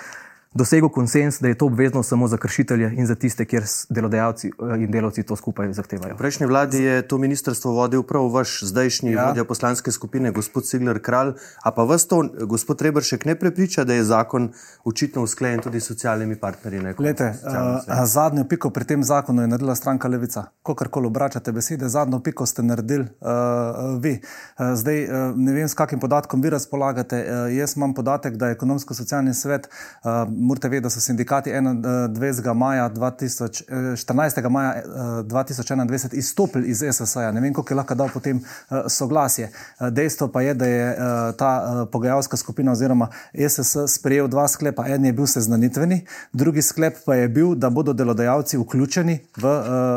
dosegel 0.54 0.88
konsens, 0.88 1.40
da 1.40 1.49
je 1.49 1.54
to 1.54 1.66
obvezno 1.66 2.02
samo 2.02 2.28
za 2.28 2.37
kršitelje 2.37 2.93
in 2.96 3.06
za 3.06 3.14
tiste, 3.14 3.44
kjer 3.44 3.64
delodajalci 3.88 4.49
eh, 4.49 4.84
in 4.84 4.90
delavci 4.90 5.22
to 5.22 5.37
skupaj 5.37 5.72
zahtevajo. 5.72 6.14
V 6.14 6.19
prejšnji 6.19 6.46
vladi 6.46 6.82
je 6.82 7.02
to 7.08 7.19
ministrstvo 7.19 7.72
vodil 7.72 8.02
prav 8.02 8.28
vaš 8.32 8.58
zdajšnji 8.62 9.12
ja. 9.12 9.26
vodja 9.26 9.44
poslanske 9.44 9.93
skupine, 9.93 10.31
gospod 10.31 10.69
Sigler 10.69 11.00
Kralj. 11.03 11.32
A 11.62 11.70
pa 11.70 11.82
vas 11.82 12.06
to, 12.06 12.22
gospod 12.46 12.82
Rebršek, 12.82 13.24
ne 13.24 13.34
prepriča, 13.34 13.84
da 13.84 13.94
je 13.94 14.05
zakon 14.05 14.53
očitno 14.84 15.22
usklajen 15.22 15.60
tudi 15.60 15.81
s 15.81 15.86
socialnimi 15.86 16.36
partnerji? 16.36 16.81
Lete, 16.98 17.32
uh, 17.44 18.05
zadnjo 18.05 18.44
piko 18.44 18.70
pri 18.70 18.84
tem 18.84 19.05
zakonu 19.05 19.43
je 19.43 19.48
naredila 19.48 19.74
stranka 19.74 20.08
Levica. 20.08 20.44
Kokarkoli 20.62 21.06
obračate 21.06 21.53
besede, 21.53 21.88
zadnjo 21.88 22.20
piko 22.20 22.46
ste 22.46 22.62
naredili 22.62 23.06
uh, 23.20 24.00
vi. 24.00 24.20
Uh, 24.58 24.74
zdaj 24.74 25.05
uh, 25.05 25.36
ne 25.36 25.53
vem, 25.53 25.69
s 25.69 25.74
kakim 25.74 26.00
podatkom 26.00 26.43
vi 26.43 26.50
razpolagate. 26.50 27.24
Uh, 27.24 27.56
jaz 27.56 27.77
imam 27.77 27.94
podatek, 27.94 28.36
da 28.36 28.46
je 28.46 28.58
ekonomsko-socialni 28.58 29.34
svet. 29.34 29.69
Uh, 30.05 30.42
morate 30.43 30.69
vedeti, 30.69 30.82
da 30.82 30.91
so 30.91 31.01
sindikati 31.01 31.51
21. 31.51 32.51
Eh, 32.51 32.55
maja 32.55 32.91
2000, 32.91 33.96
14. 33.96 34.46
Eh, 34.46 34.49
maja 34.49 34.82
2021 35.25 36.15
eh, 36.15 36.19
izstopili 36.19 36.69
iz 36.69 36.82
SSA. 36.93 37.32
Ne 37.32 37.41
vem, 37.41 37.55
koliko 37.55 37.75
je 37.75 37.77
lahko 37.77 37.94
dal 37.94 38.08
potem 38.15 38.41
soglasje. 38.89 39.51
Dejstvo 39.91 40.29
pa 40.29 40.43
je, 40.43 40.55
da 40.55 40.67
je 40.67 40.96
ta 41.39 41.87
pogajalska 41.93 42.37
skupina 42.37 42.72
oziroma 42.72 43.08
SSS 43.49 43.77
sprejel 43.87 44.29
dva 44.29 44.49
sklepa. 44.49 44.87
En 44.87 45.05
je 45.05 45.13
bil 45.13 45.27
seznanitveni, 45.27 46.05
drugi 46.32 46.63
sklep 46.63 46.96
pa 47.06 47.15
je 47.15 47.29
bil, 47.29 47.55
da 47.55 47.70
bodo 47.70 47.93
delodajalci 47.93 48.58
vključeni 48.58 49.19
v 49.37 49.53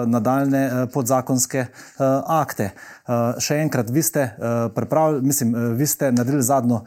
nadaljne 0.08 0.88
podzakonske 0.94 1.66
akte. 2.28 2.70
Še 3.40 3.60
enkrat, 3.62 3.90
vi 3.90 4.04
ste, 4.04 4.30
mislim, 5.22 5.56
vi 5.78 5.88
ste 5.88 6.12
naredili 6.12 6.44
zadnjo 6.44 6.82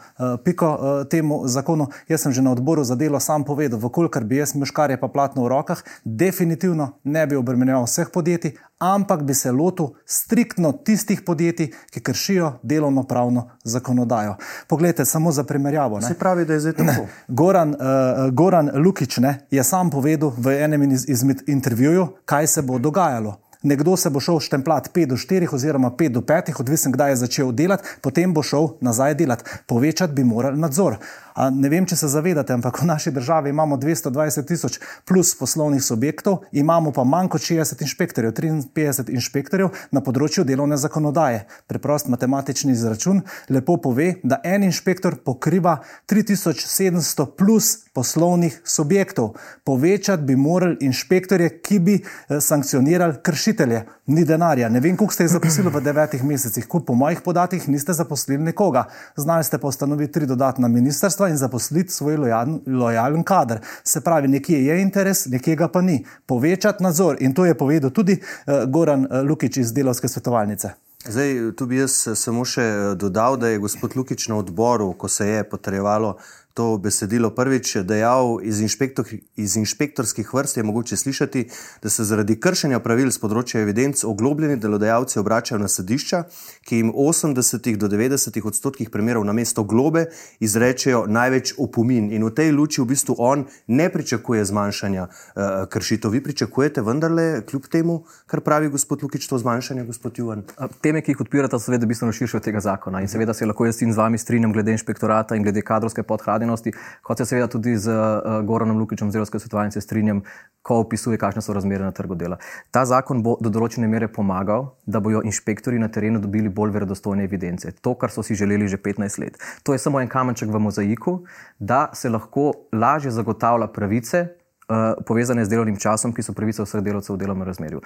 piko 0.45 1.05
temu 1.11 1.43
zakonu. 1.49 1.89
Jaz 2.09 2.23
sem 2.23 2.33
že 2.33 2.43
na 2.43 2.53
odboru 2.53 2.85
za 2.85 2.95
delo 2.95 3.21
sam 3.21 3.45
povedal, 3.49 3.81
vkolikor 3.81 4.29
bi 4.29 4.43
jaz 4.43 4.53
imel 4.55 4.69
škarje 4.69 5.01
pa 5.01 5.09
platno 5.09 5.47
v 5.47 5.53
rokah, 5.55 5.81
definitivno 6.05 6.91
ne 7.05 7.27
bi 7.27 7.37
obremenjeval 7.41 7.89
vseh 7.89 8.13
podjetij, 8.13 8.59
ampak 8.79 9.25
bi 9.25 9.35
se 9.35 9.53
lotil 9.53 9.95
striktno 10.07 10.73
tistih 10.73 11.25
podjetij, 11.27 11.73
ki 11.91 12.05
kršijo 12.05 12.53
delovno 12.63 13.07
pravno 13.09 13.49
zakonodajo. 13.65 14.37
Poglejte, 14.69 15.05
samo 15.05 15.33
za 15.33 15.45
primerjavo. 15.45 16.01
Se 16.03 16.15
pravi, 16.15 16.45
da 16.45 16.53
je 16.53 16.61
zdaj 16.61 16.79
tako. 16.85 17.09
Goran, 17.41 17.75
uh, 17.75 18.31
Goran 18.33 18.71
Lukič 18.75 19.19
ne, 19.25 19.39
je 19.51 19.65
sam 19.65 19.91
povedal 19.91 20.33
v 20.37 20.61
enem 20.63 20.91
izmed 20.93 21.43
intervjujev, 21.47 22.07
kaj 22.25 22.47
se 22.47 22.63
bo 22.63 22.79
dogajalo. 22.79 23.39
Nekdo 23.63 23.97
se 23.97 24.11
bo 24.11 24.21
šel 24.21 24.39
štemplat 24.41 24.91
5 24.95 25.07
do 25.07 25.17
4 25.17 25.55
oziroma 25.55 25.91
5 25.91 26.09
do 26.09 26.21
5, 26.21 26.53
odvisen 26.61 26.93
kdaj 26.93 27.11
je 27.11 27.17
začel 27.17 27.53
delati, 27.53 27.89
potem 28.01 28.35
bo 28.35 28.43
šel 28.43 28.69
nazaj 28.81 29.15
delati. 29.15 29.45
Povečati 29.67 30.13
bi 30.13 30.25
morali 30.25 30.61
nadzor. 30.61 30.97
Ne 31.39 31.69
vem, 31.71 31.87
če 31.87 31.95
se 31.95 32.09
zavedate, 32.11 32.51
ampak 32.57 32.81
v 32.83 32.89
naši 32.89 33.13
državi 33.15 33.53
imamo 33.53 33.77
220 33.79 34.47
tisoč 34.49 34.79
plus 35.07 35.37
poslovnih 35.39 35.83
subjektov, 35.85 36.41
imamo 36.53 36.91
pa 36.93 37.05
manj 37.07 37.31
kot 37.31 37.45
60 37.47 37.85
inšpektorjev, 37.87 38.33
53 38.75 39.15
inšpektorjev 39.15 39.71
na 39.95 40.03
področju 40.03 40.43
delovne 40.49 40.77
zakonodaje. 40.81 41.45
Preprost 41.71 42.11
matematični 42.11 42.75
izračun 42.75 43.23
lepo 43.55 43.77
pove, 43.85 44.17
da 44.27 44.41
en 44.43 44.67
inšpektor 44.67 45.21
pokriva 45.23 45.77
3700 46.11 47.29
plus 47.39 47.71
poslovnih 47.95 48.59
subjektov. 48.67 49.37
Povečati 49.65 50.27
bi 50.27 50.37
morali 50.37 50.81
inšpektorje, 50.91 51.53
ki 51.63 51.79
bi 51.79 51.97
eh, 52.01 52.41
sankcionirali 52.43 53.23
kršitelje. 53.23 53.85
Ni 54.09 54.25
denarja. 54.25 54.69
Ne 54.69 54.81
vem, 54.81 54.97
koliko 54.97 55.13
ste 55.13 55.27
jih 55.27 55.35
zaposlili 55.35 55.69
v 55.69 55.83
devetih 55.85 56.23
mesecih. 56.25 56.65
Ko 56.65 56.81
po 56.81 56.95
mojih 56.97 57.21
podatkih 57.25 57.67
niste 57.69 57.93
zaposlili 57.93 58.41
nikoga. 58.43 58.87
Znali 59.17 59.45
ste 59.45 59.59
pa 59.59 59.69
ustanoviti 59.69 60.13
tri 60.13 60.27
dodatna 60.27 60.69
ministrstva 60.69 61.29
in 61.29 61.37
zaposliti 61.37 61.93
svoj 61.93 62.17
lojalen, 62.17 62.61
lojalen 62.67 63.23
kader. 63.23 63.61
Se 63.85 64.01
pravi, 64.01 64.29
nekje 64.29 64.65
je 64.65 64.81
interes, 64.81 65.27
nekje 65.27 65.57
ga 65.57 65.69
pa 65.69 65.83
ni. 65.85 66.05
Povečati 66.27 66.83
nadzor 66.83 67.21
in 67.21 67.35
to 67.35 67.45
je 67.45 67.55
povedal 67.55 67.91
tudi 67.91 68.17
uh, 68.17 68.65
Goran 68.65 69.05
uh, 69.05 69.21
Lukič 69.29 69.57
iz 69.57 69.73
delovske 69.77 70.09
svetovalnice. 70.09 70.73
Zdaj, 71.05 71.53
tu 71.57 71.67
bi 71.67 71.77
jaz 71.79 72.09
samo 72.17 72.43
še 72.49 72.65
dodal, 72.97 73.37
da 73.37 73.53
je 73.53 73.61
gospod 73.61 73.93
Lukič 73.97 74.29
na 74.33 74.41
odboru, 74.41 74.95
ko 74.99 75.09
se 75.09 75.29
je 75.29 75.45
potrjevalo 75.45 76.17
to 76.59 76.75
besedilo 76.83 77.31
prvič 77.31 77.77
dejal 77.87 78.41
iz, 78.43 78.59
inšpektor, 78.59 79.07
iz 79.39 79.55
inšpektorskih 79.57 80.27
vrst, 80.35 80.57
je 80.57 80.63
mogoče 80.67 80.97
slišati, 80.97 81.45
da 81.83 81.91
se 81.91 82.05
zaradi 82.05 82.35
kršenja 82.41 82.81
pravil 82.83 83.13
z 83.15 83.21
področja 83.23 83.63
evidenc 83.63 84.03
oglobljeni 84.03 84.57
delodajalci 84.59 85.21
obračajo 85.23 85.61
na 85.63 85.71
sodišča, 85.71 86.25
ki 86.67 86.81
jim 86.81 86.91
80 86.91 87.79
do 87.79 87.87
90 87.93 88.41
odstotkih 88.51 88.91
primerov 88.91 89.23
na 89.29 89.37
mesto 89.37 89.63
globe 89.63 90.09
izrečejo 90.43 91.05
največ 91.07 91.55
opomin. 91.63 92.11
In 92.11 92.27
v 92.27 92.33
tej 92.35 92.51
luči 92.57 92.83
v 92.83 92.89
bistvu 92.91 93.15
on 93.23 93.47
ne 93.71 93.87
pričakuje 93.95 94.43
zmanjšanja 94.51 95.07
uh, 95.07 95.47
kršitev. 95.71 96.11
Vi 96.11 96.25
pričakujete 96.27 96.83
vendarle, 96.83 97.29
kljub 97.47 97.71
temu, 97.71 98.01
kar 98.27 98.43
pravi 98.43 98.73
gospod 98.75 99.07
Lukič, 99.07 99.31
to 99.31 99.39
zmanjšanje, 99.39 99.87
gospod 99.87 100.19
Juvan? 100.19 100.43
Teme, 100.83 101.05
ki 101.07 101.15
jih 101.15 101.23
odpirate, 101.23 101.55
so 101.55 101.71
seveda 101.71 101.87
bistveno 101.87 102.13
širše 102.13 102.43
od 102.43 102.51
tega 102.51 102.65
zakona. 102.67 103.05
In 103.05 103.11
seveda 103.11 103.37
se 103.37 103.47
lahko 103.47 103.69
jaz 103.69 103.79
in 103.87 103.95
z 103.95 104.03
vami 104.03 104.19
strinjam 104.19 104.53
glede 104.57 104.75
inšpektorata 104.75 105.39
in 105.39 105.47
glede 105.47 105.63
kadrovske 105.63 106.03
podhladine 106.03 106.48
pristojnosti, 106.49 106.73
kot 107.03 107.19
se 107.19 107.27
seveda 107.27 107.49
tudi 107.49 107.77
z 107.77 107.89
uh, 107.89 108.45
Goranom 108.45 108.79
Lukičem, 108.79 109.11
zelo 109.11 109.27
svetovalnice, 109.27 109.81
strinjam, 109.81 110.23
ko 110.63 110.81
opisuje, 110.81 111.19
kakšne 111.19 111.43
so 111.43 111.53
razmere 111.53 111.85
na 111.85 111.93
trgu 111.93 112.15
dela. 112.15 112.39
Ta 112.71 112.85
zakon 112.85 113.23
bo 113.23 113.37
do 113.41 113.51
določene 113.51 113.89
mere 113.89 114.09
pomagal, 114.09 114.75
da 114.87 115.01
bodo 115.01 115.23
inšpektori 115.25 115.79
na 115.79 115.89
terenu 115.89 116.21
dobili 116.21 116.49
bolj 116.49 116.73
verodostojne 116.73 117.25
evidence. 117.25 117.73
To, 117.83 117.95
kar 117.95 118.11
so 118.11 118.23
si 118.23 118.35
želeli 118.35 118.69
že 118.69 118.77
15 118.77 119.19
let. 119.21 119.39
To 119.63 119.73
je 119.73 119.79
samo 119.79 120.01
en 120.01 120.09
kamenček 120.09 120.49
v 120.49 120.61
mozaiku, 120.61 121.25
da 121.59 121.91
se 121.95 122.09
lahko 122.09 122.53
lažje 122.73 123.11
zagotavlja 123.11 123.69
pravice. 123.73 124.27
Uh, 124.69 124.93
povezane 125.07 125.45
z 125.45 125.49
delovnim 125.49 125.79
časom, 125.81 126.13
ki 126.13 126.21
so 126.21 126.35
pravice 126.37 126.61
vseh 126.61 126.83
delavcev 126.85 127.15
v 127.17 127.23
delovnem 127.23 127.47
razmerju. 127.49 127.81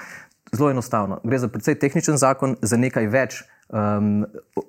Zelo 0.50 0.70
enostavno. 0.70 1.20
Gre 1.22 1.38
za 1.38 1.46
precej 1.48 1.76
tehničen 1.78 2.18
zakon, 2.18 2.56
za 2.58 2.74
nekaj 2.74 3.06
več 3.06 3.36
um, 3.70 4.24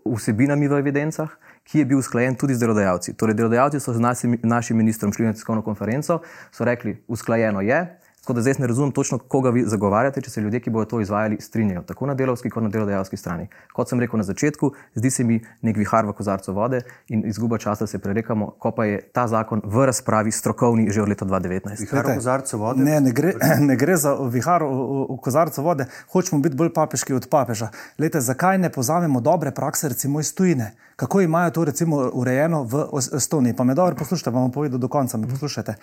vsebinami 0.06 0.70
v 0.70 0.78
evidencah, 0.78 1.34
ki 1.66 1.82
je 1.82 1.88
bil 1.90 1.98
usklajen 1.98 2.38
tudi 2.38 2.54
z 2.54 2.62
delodajalci. 2.62 3.16
Torej, 3.18 3.34
delodajalci 3.40 3.82
so 3.82 3.96
z 3.98 4.04
našim 4.44 4.78
ministrom 4.78 5.14
šli 5.14 5.26
na 5.26 5.34
tiskovno 5.34 5.66
konferenco, 5.66 6.22
so 6.54 6.70
rekli, 6.70 7.00
usklajeno 7.08 7.66
je, 7.66 7.82
Tako 8.24 8.34
da 8.34 8.42
zdaj 8.42 8.54
ne 8.60 8.68
razumem 8.68 8.92
točno, 8.92 9.18
koga 9.18 9.50
vi 9.50 9.64
zagovarjate, 9.68 10.22
če 10.22 10.30
se 10.32 10.42
ljudje, 10.42 10.60
ki 10.64 10.72
bodo 10.72 10.86
to 10.86 11.00
izvajali, 11.04 11.38
strinjajo, 11.42 11.82
tako 11.84 12.06
na 12.08 12.14
delovski, 12.16 12.50
kot 12.50 12.64
na 12.64 12.70
delodajalski 12.72 13.18
strani. 13.18 13.50
Kot 13.76 13.90
sem 13.90 14.00
rekel 14.00 14.18
na 14.18 14.24
začetku, 14.24 14.70
zdi 14.96 15.12
se 15.12 15.24
mi 15.28 15.42
nek 15.62 15.76
vihar 15.78 16.08
v 16.08 16.14
kozarcu 16.16 16.54
vode 16.56 16.80
in 17.12 17.26
izguba 17.28 17.58
časa 17.60 17.88
se 17.88 18.00
prerekamo, 18.00 18.48
ko 18.64 18.72
pa 18.72 18.86
je 18.86 19.02
ta 19.12 19.26
zakon 19.28 19.62
v 19.66 19.86
razpravi 19.92 20.32
strokovni 20.32 20.88
že 20.92 21.02
od 21.04 21.12
leta 21.12 21.26
2019. 21.26 21.84
Vihar 21.84 22.08
v 22.08 22.16
kozarcu 22.16 22.62
vode? 22.62 22.84
Ne, 22.84 23.02
ne 23.02 23.12
gre, 23.12 23.34
ne 23.70 23.76
gre 23.76 24.00
za 24.00 24.16
vihar 24.16 24.64
v, 24.64 24.72
v, 25.10 25.20
kozarcu 25.20 25.68
vode, 25.68 25.90
hočemo 26.16 26.40
biti 26.40 26.56
bolj 26.56 26.72
papeški 26.72 27.20
od 27.20 27.28
papeža. 27.28 27.74
Lete, 28.00 28.24
zakaj 28.24 28.56
ne 28.58 28.72
pozamemo 28.72 29.20
dobre 29.20 29.52
prakse, 29.52 29.92
recimo 29.92 30.24
iz 30.24 30.32
tujine? 30.32 30.72
Kako 30.96 31.22
imajo 31.22 31.52
to 31.52 31.66
recimo 31.66 32.10
urejeno 32.14 32.64
v 32.64 32.86
Estoniji? 33.18 33.56
Pa 33.56 33.64
me 33.64 33.74
dobro 33.74 33.96
poslušajte, 33.96 34.30
vam 34.30 34.44
bom 34.48 34.52
povedal 34.52 34.80
do 34.80 34.88
konca, 34.88 35.18
me 35.18 35.28
poslušajte. 35.28 35.76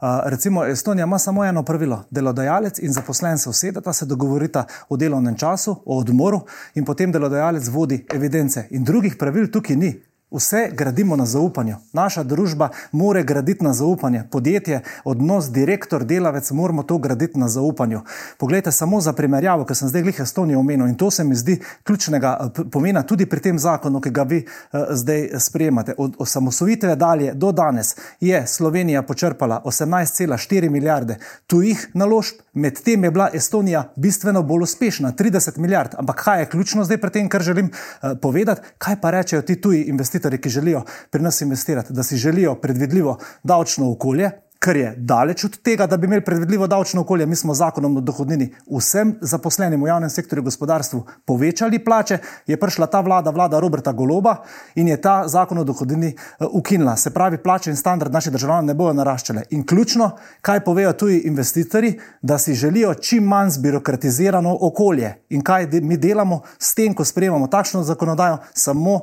Uh, 0.00 0.08
recimo 0.24 0.64
Estonija 0.64 1.04
ima 1.04 1.18
samo 1.18 1.44
eno 1.44 1.62
pravilo 1.62 1.83
pravilo. 1.84 2.04
Delodajalec 2.10 2.78
in 2.78 2.92
zaposlen 2.92 3.38
se 3.38 3.48
usedeta, 3.48 3.92
se 3.92 4.06
dogovorita 4.06 4.66
o 4.88 4.96
delovnem 4.96 5.36
času, 5.36 5.82
o 5.84 5.98
odmoru 5.98 6.40
in 6.74 6.84
potem 6.84 7.12
delodajalec 7.12 7.68
vodi 7.68 8.06
evidence. 8.14 8.66
In 8.70 8.84
drugih 8.84 9.16
pravil 9.18 9.50
tukaj 9.50 9.76
ni. 9.76 9.94
Vse 10.30 10.70
gradimo 10.72 11.16
na 11.16 11.26
zaupanju. 11.26 11.76
Naša 11.92 12.22
družba 12.22 12.68
mora 12.92 13.22
graditi 13.22 13.64
na 13.64 13.72
zaupanju. 13.72 14.22
Podjetje, 14.30 14.80
odnos 15.04 15.50
direktor-delavec, 15.50 16.50
moramo 16.50 16.82
to 16.82 16.98
graditi 16.98 17.38
na 17.38 17.48
zaupanju. 17.48 18.00
Poglejte, 18.38 18.72
samo 18.72 19.00
za 19.00 19.12
primerjavo, 19.12 19.64
ker 19.64 19.76
sem 19.76 19.88
zdaj 19.88 20.02
glih 20.02 20.20
Estonijo 20.20 20.58
omenil 20.58 20.88
in 20.88 20.96
to 20.96 21.10
se 21.10 21.24
mi 21.24 21.34
zdi 21.34 21.60
ključnega 21.82 22.38
eh, 22.40 22.62
pomena 22.72 23.02
tudi 23.02 23.26
pri 23.26 23.40
tem 23.40 23.58
zakonu, 23.58 24.00
ki 24.00 24.10
ga 24.10 24.22
vi 24.22 24.40
uh, 24.46 24.80
zdaj 24.90 25.28
sprejemate. 25.38 25.94
Od 25.98 26.16
osamosvojitve 26.18 26.96
dalje 26.96 27.34
do 27.34 27.52
danes 27.52 27.96
je 28.20 28.46
Slovenija 28.46 29.02
počrpala 29.02 29.62
18,4 29.64 30.70
milijarde 30.70 31.18
tujih 31.46 31.90
naložb, 31.94 32.40
medtem 32.54 33.04
je 33.04 33.10
bila 33.10 33.28
Estonija 33.32 33.92
bistveno 33.96 34.42
bolj 34.42 34.62
uspešna, 34.62 35.12
30 35.12 35.58
milijard. 35.58 35.94
Ampak 35.98 36.24
kaj 36.24 36.40
je 36.40 36.46
ključno 36.46 36.84
zdaj 36.84 36.98
pri 36.98 37.10
tem, 37.10 37.28
kar 37.28 37.42
želim 37.42 37.70
uh, 37.70 38.10
povedati? 38.22 38.60
Kaj 38.78 39.00
pa 39.00 39.10
rečejo 39.10 39.42
ti 39.42 39.60
tuji 39.60 39.82
investitorji? 39.82 40.13
Investitorji, 40.14 40.40
ki 40.40 40.48
želijo 40.48 40.82
pri 41.10 41.22
nas 41.22 41.40
investirati, 41.40 41.92
da 41.92 42.02
si 42.02 42.16
želijo 42.16 42.54
predvidljivo 42.54 43.18
davčno 43.42 43.90
okolje, 43.92 44.30
kar 44.64 44.76
je 44.76 44.94
daleč 44.96 45.44
od 45.44 45.58
tega, 45.60 45.86
da 45.86 45.96
bi 45.96 46.06
imeli 46.06 46.24
predvidljivo 46.24 46.66
davčno 46.66 47.00
okolje. 47.00 47.26
Mi 47.26 47.36
smo 47.36 47.54
zakonom 47.54 47.96
o 47.96 48.00
dohodnini 48.00 48.48
vsem 48.78 49.14
zaposlenim 49.20 49.82
v 49.82 49.88
javnem 49.88 50.10
sektorju 50.10 50.42
gospodarstvu 50.42 51.02
povečali 51.24 51.78
plače, 51.84 52.18
je 52.46 52.56
prišla 52.60 52.86
ta 52.86 53.00
vlada, 53.00 53.30
vlada 53.30 53.60
Roberta 53.60 53.92
Goloba 53.92 54.36
in 54.74 54.88
je 54.88 54.96
ta 55.00 55.28
zakon 55.28 55.58
o 55.58 55.64
dohodnini 55.64 56.08
eh, 56.08 56.46
ukinila. 56.50 56.96
Se 56.96 57.10
pravi, 57.10 57.38
plače 57.38 57.70
in 57.70 57.76
standard 57.76 58.12
naših 58.12 58.32
državljanov 58.32 58.64
ne 58.64 58.74
bodo 58.74 58.92
naraščale. 59.02 59.42
In 59.50 59.66
ključno, 59.66 60.10
kaj 60.40 60.64
povejo 60.64 60.92
tuji 60.92 61.20
investitorji, 61.28 61.98
da 62.22 62.38
si 62.38 62.54
želijo 62.54 62.94
čim 62.94 63.24
manj 63.24 63.50
zbirokratizirano 63.58 64.56
okolje. 64.60 65.12
In 65.28 65.44
kaj 65.44 65.68
mi 65.82 65.96
delamo 65.96 66.40
s 66.58 66.74
tem, 66.74 66.94
ko 66.94 67.04
sprejemamo 67.04 67.50
takšno 67.52 67.82
zakonodajo, 67.84 68.38
samo 68.54 69.02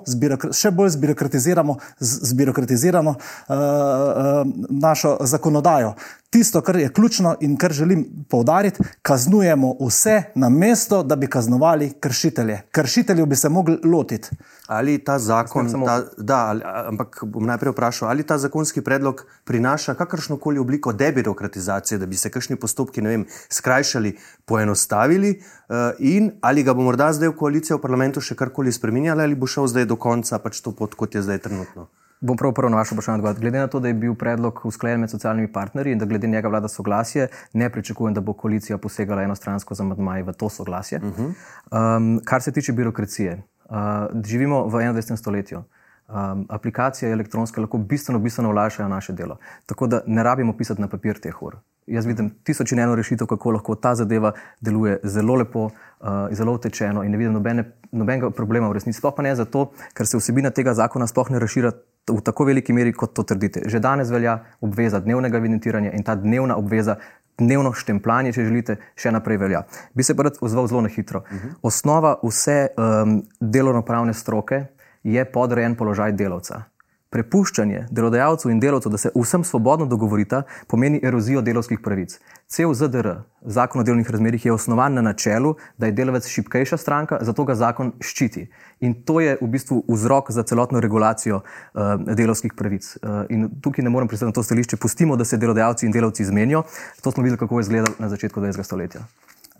še 0.51 0.71
bolj 0.71 0.89
zbirokratiziramo, 0.97 1.77
zbirokratiziramo 1.99 3.09
uh, 3.09 3.15
uh, 3.55 4.53
našo 4.69 5.17
zakonodajo 5.19 5.50
zakonodajo. 5.51 5.95
Tisto, 6.29 6.61
kar 6.61 6.75
je 6.75 6.93
ključno 6.93 7.35
in 7.41 7.57
kar 7.57 7.73
želim 7.73 8.05
povdariti, 8.29 8.83
kaznujemo 9.01 9.75
vse 9.81 10.23
na 10.35 10.49
mesto, 10.49 11.03
da 11.03 11.15
bi 11.15 11.27
kaznovali 11.27 11.91
kršitelje. 11.99 12.61
Kršiteljev 12.71 13.25
bi 13.25 13.35
se 13.35 13.49
mogli 13.49 13.77
lotiti. 13.83 14.29
Ali 14.67 14.97
ta 15.03 15.19
zakon, 15.19 15.69
samo... 15.69 15.85
ta, 15.85 16.03
da, 16.17 16.37
ali, 16.37 16.61
ampak 16.63 17.23
bom 17.23 17.45
najprej 17.45 17.71
vprašal, 17.71 18.09
ali 18.09 18.23
ta 18.23 18.37
zakonski 18.37 18.81
predlog 18.81 19.25
prinaša 19.43 19.93
kakršno 19.93 20.37
koli 20.37 20.59
obliko 20.59 20.93
debirokratizacije, 20.93 21.97
da 21.97 22.05
bi 22.05 22.15
se 22.15 22.29
kakšni 22.29 22.55
postopki 22.55 23.01
vem, 23.01 23.25
skrajšali, 23.49 24.15
poenostavili, 24.45 25.41
uh, 25.67 25.75
in 25.99 26.31
ali 26.41 26.63
ga 26.63 26.73
bo 26.73 26.81
morda 26.81 27.11
zdaj 27.13 27.27
v 27.27 27.35
koaliciji 27.35 27.75
v 27.75 27.81
parlamentu 27.81 28.21
še 28.21 28.39
karkoli 28.39 28.71
spremenjali, 28.71 29.23
ali 29.23 29.35
bo 29.35 29.47
šel 29.47 29.67
zdaj 29.67 29.85
do 29.85 29.99
konca, 29.99 30.39
pač 30.39 30.63
to 30.63 30.71
pot, 30.71 30.95
kot 30.95 31.15
je 31.15 31.27
zdaj 31.27 31.43
trenutno. 31.43 31.89
Bom 32.21 32.37
prav 32.37 32.53
prvo 32.53 32.69
na 32.69 32.77
vaše 32.77 32.95
vprašanje 32.95 33.15
odgovoril. 33.15 33.41
Glede 33.41 33.59
na 33.59 33.67
to, 33.67 33.79
da 33.79 33.87
je 33.87 33.93
bil 33.93 34.15
predlog 34.15 34.61
usklajen 34.63 34.99
med 34.99 35.09
socialnimi 35.09 35.51
partnerji 35.51 35.91
in 35.91 35.99
da 35.99 36.05
glede 36.05 36.27
njega 36.27 36.47
vlada 36.47 36.67
soglasje, 36.67 37.27
ne 37.53 37.69
pričakujem, 37.69 38.13
da 38.13 38.21
bo 38.21 38.33
koalicija 38.33 38.77
posegala 38.77 39.23
enostransko 39.23 39.75
za 39.75 39.83
madmaj 39.83 40.23
v 40.23 40.33
to 40.33 40.49
soglasje. 40.49 40.99
Uh 41.03 41.03
-huh. 41.03 41.33
um, 41.97 42.21
kar 42.25 42.41
se 42.41 42.51
tiče 42.51 42.73
birokracije, 42.73 43.41
uh, 43.69 43.75
živimo 44.25 44.67
v 44.67 44.71
21. 44.73 45.15
stoletju. 45.15 45.63
Um, 46.07 46.45
aplikacije 46.49 47.11
elektronske 47.11 47.61
lahko 47.61 47.77
bistveno, 47.77 48.19
bistveno 48.19 48.49
olajšajo 48.49 48.89
naše 48.89 49.13
delo. 49.13 49.37
Tako 49.65 49.87
da 49.87 50.01
ne 50.07 50.23
rabimo 50.23 50.57
pisati 50.57 50.81
na 50.81 50.87
papir 50.87 51.19
teh 51.19 51.43
ur. 51.43 51.55
Jaz 51.87 52.05
vidim 52.05 52.29
tisoč 52.43 52.71
in 52.71 52.79
eno 52.79 52.95
rešitev, 52.95 53.27
kako 53.27 53.51
lahko 53.51 53.75
ta 53.75 53.95
zadeva 53.95 54.31
deluje 54.61 54.99
zelo 55.03 55.35
lepo, 55.35 55.63
uh, 55.65 56.07
zelo 56.31 56.53
utečeno 56.53 57.03
in 57.03 57.11
ne 57.11 57.17
vidim 57.17 57.33
nobene, 57.33 57.71
nobenega 57.91 58.29
problema 58.29 58.69
v 58.69 58.73
resnici. 58.73 58.97
Sploh 58.97 59.13
pa 59.17 59.21
ne 59.21 59.35
zato, 59.35 59.71
ker 59.93 60.07
se 60.07 60.17
vsebina 60.17 60.49
tega 60.49 60.73
zakona 60.73 61.07
sploh 61.07 61.31
ne 61.31 61.39
razširja 61.39 61.71
v 62.09 62.21
tako 62.25 62.45
veliki 62.49 62.73
meri, 62.73 62.93
kot 62.93 63.13
to 63.13 63.23
trdite. 63.23 63.63
Že 63.69 63.79
danes 63.79 64.09
velja 64.11 64.39
obveza 64.61 64.99
dnevnega 64.99 65.37
evidentiranja 65.37 65.91
in 65.93 66.03
ta 66.03 66.15
dnevna 66.15 66.57
obveza, 66.57 66.97
dnevno 67.37 67.73
štempljanje, 67.73 68.33
če 68.35 68.45
želite, 68.45 68.77
še 68.95 69.11
naprej 69.11 69.37
velja. 69.41 69.63
Bi 69.93 70.03
se 70.03 70.15
pa 70.15 70.27
rad 70.27 70.41
odzval 70.41 70.67
zelo 70.67 70.81
na 70.81 70.89
hitro. 70.89 71.19
Uh 71.19 71.33
mhm. 71.33 71.47
-huh. 71.47 71.55
Osnova 71.61 72.15
vse 72.23 72.67
um, 72.77 73.21
delovno-pravne 73.39 74.13
stroke 74.13 74.65
je 75.03 75.25
podrejen 75.25 75.75
položaj 75.75 76.11
delavca. 76.11 76.63
Prepuščanje 77.11 77.85
delodajalcev 77.91 78.53
in 78.53 78.59
delavcev, 78.63 78.91
da 78.93 78.97
se 78.97 79.09
vsem 79.11 79.43
svobodno 79.43 79.85
dogovorita, 79.85 80.43
pomeni 80.71 81.01
erozijo 81.03 81.41
delovskih 81.43 81.81
pravic. 81.83 82.13
Cel 82.47 82.71
ZDR, 82.73 83.09
zakon 83.43 83.81
o 83.81 83.83
delovnih 83.83 84.09
razmerjih, 84.09 84.45
je 84.45 84.53
osnovan 84.53 84.95
na 84.95 85.03
načelu, 85.03 85.55
da 85.77 85.89
je 85.89 85.95
delavec 85.97 86.27
šipkejša 86.27 86.77
stranka, 86.77 87.19
zato 87.21 87.43
ga 87.43 87.55
zakon 87.59 87.91
ščiti. 87.99 88.45
In 88.79 88.95
to 89.03 89.19
je 89.19 89.35
v 89.41 89.49
bistvu 89.51 89.81
vzrok 89.89 90.31
za 90.31 90.43
celotno 90.47 90.79
regulacijo 90.79 91.41
uh, 91.41 91.93
delovskih 92.07 92.55
pravic. 92.55 92.87
Uh, 93.01 93.25
in 93.29 93.49
tukaj 93.61 93.83
ne 93.83 93.91
morem 93.91 94.07
pristati 94.07 94.31
na 94.31 94.37
to 94.39 94.43
stališče, 94.43 94.79
pustimo, 94.79 95.19
da 95.19 95.27
se 95.27 95.37
delodajalci 95.37 95.85
in 95.85 95.91
delavci 95.91 96.23
izmenijo. 96.23 96.63
To 97.03 97.11
smo 97.11 97.27
videli, 97.27 97.43
kako 97.43 97.59
je 97.59 97.67
izgledalo 97.67 97.95
na 97.99 98.09
začetku 98.09 98.39
20. 98.39 98.63
stoletja. 98.63 99.03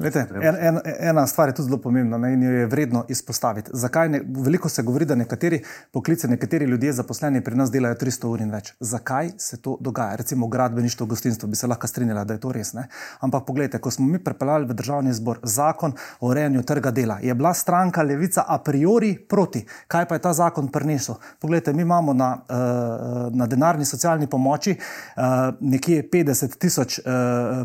Lete, 0.02 0.26
en, 0.42 0.56
en, 0.56 0.80
ena 1.00 1.28
stvar 1.28 1.50
je 1.50 1.56
tudi 1.56 1.70
zelo 1.70 1.78
pomembna 1.82 2.18
ne, 2.18 2.34
in 2.34 2.44
jo 2.44 2.52
je 2.52 2.66
vredno 2.66 3.06
izpostaviti. 3.10 3.72
Ne, 4.10 4.22
veliko 4.46 4.70
se 4.70 4.84
govori, 4.84 5.06
da 5.06 5.16
nekateri 5.16 5.62
poklici, 5.92 6.28
nekateri 6.28 6.66
ljudje 6.66 6.94
zaposleni 6.94 7.42
pri 7.44 7.56
nas 7.56 7.72
delajo 7.72 7.96
300 7.96 8.28
ur 8.28 8.42
in 8.42 8.52
več. 8.52 8.74
Zakaj 8.80 9.32
se 9.38 9.62
to 9.62 9.78
dogaja? 9.80 10.16
Recimo 10.16 10.48
gradbeništvo, 10.48 11.06
gostinstvo 11.06 11.50
bi 11.50 11.56
se 11.56 11.68
lahko 11.68 11.88
strinjala, 11.88 12.24
da 12.24 12.34
je 12.34 12.40
to 12.40 12.52
res. 12.52 12.74
Ne? 12.74 12.88
Ampak 13.20 13.46
pogledajte, 13.46 13.80
ko 13.82 13.92
smo 13.92 14.08
mi 14.08 14.20
prepeljali 14.24 14.66
v 14.66 14.78
državni 14.78 15.14
zbor 15.14 15.40
zakon 15.44 15.94
o 16.20 16.30
urejanju 16.32 16.64
trga 16.64 16.92
dela, 16.92 17.20
je 17.22 17.36
bila 17.36 17.54
stranka 17.54 18.02
Levica 18.02 18.46
a 18.48 18.58
priori 18.64 19.14
proti. 19.30 19.66
Kaj 19.88 20.08
pa 20.08 20.16
je 20.16 20.22
ta 20.22 20.34
zakon 20.34 20.72
prinesel? 20.72 21.16
Poglejte, 21.40 21.74
mi 21.74 21.82
imamo 21.82 22.14
na, 22.14 22.32
uh, 22.42 23.36
na 23.36 23.48
denarni 23.48 23.86
socialni 23.86 24.28
pomoči 24.28 24.76
uh, 24.76 25.24
nekje 25.60 26.04
50 26.14 26.58
tisoč 26.58 27.00
uh, 27.00 27.06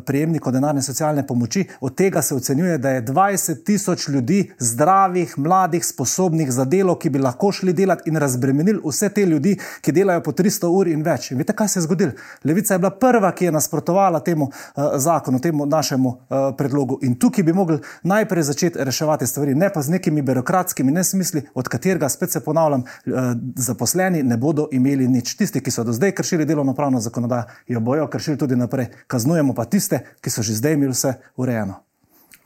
prejemnikov 0.06 0.52
denarne 0.52 0.82
socialne 0.82 1.26
pomoči, 1.26 1.64
od 1.80 1.94
tega 1.94 2.22
se 2.26 2.34
ocenjuje, 2.34 2.78
da 2.78 2.90
je 2.90 3.04
20 3.04 3.64
tisoč 3.64 4.08
ljudi 4.08 4.50
zdravih, 4.58 5.38
mladih, 5.38 5.86
sposobnih 5.86 6.52
za 6.52 6.64
delo, 6.64 6.98
ki 6.98 7.10
bi 7.10 7.18
lahko 7.18 7.52
šli 7.52 7.72
delati 7.72 8.10
in 8.10 8.16
razbremenili 8.16 8.80
vse 8.84 9.08
te 9.08 9.26
ljudi, 9.26 9.56
ki 9.80 9.92
delajo 9.92 10.22
po 10.22 10.32
300 10.32 10.70
ur 10.78 10.88
in 10.88 11.02
več. 11.06 11.30
In 11.30 11.38
veste, 11.38 11.54
kaj 11.56 11.68
se 11.68 11.78
je 11.78 11.84
zgodilo? 11.86 12.12
Levica 12.44 12.74
je 12.74 12.82
bila 12.82 12.90
prva, 12.90 13.30
ki 13.32 13.48
je 13.48 13.52
nasprotovala 13.54 14.20
temu 14.20 14.48
uh, 14.50 14.84
zakonu, 14.96 15.40
temu 15.40 15.66
našemu 15.66 16.08
uh, 16.08 16.36
predlogu. 16.58 16.98
In 17.02 17.14
tukaj 17.14 17.44
bi 17.44 17.52
mogli 17.52 17.78
najprej 18.02 18.48
začeti 18.50 18.84
reševati 18.84 19.26
stvari, 19.26 19.54
ne 19.54 19.70
pa 19.72 19.82
z 19.82 19.96
nekimi 19.96 20.22
birokratskimi 20.22 20.92
nesmisli, 20.92 21.46
od 21.54 21.68
katerega, 21.68 22.08
spet 22.08 22.32
se 22.32 22.44
ponavljam, 22.44 22.82
uh, 22.82 23.32
zaposleni 23.56 24.22
ne 24.22 24.36
bodo 24.36 24.68
imeli 24.72 25.08
nič. 25.08 25.36
Tisti, 25.36 25.60
ki 25.60 25.70
so 25.70 25.84
do 25.84 25.92
zdaj 25.92 26.14
kršili 26.16 26.46
delovno 26.46 26.74
pravno 26.74 27.00
zakonodajo, 27.00 27.44
jo 27.68 27.80
bojo 27.80 28.06
kršili 28.10 28.38
tudi 28.38 28.56
naprej. 28.56 28.90
Kaznujemo 29.06 29.54
pa 29.54 29.64
tiste, 29.64 30.04
ki 30.20 30.30
so 30.30 30.42
že 30.42 30.56
zdaj 30.56 30.78
imeli 30.78 30.94
vse 30.96 31.18
urejeno. 31.36 31.85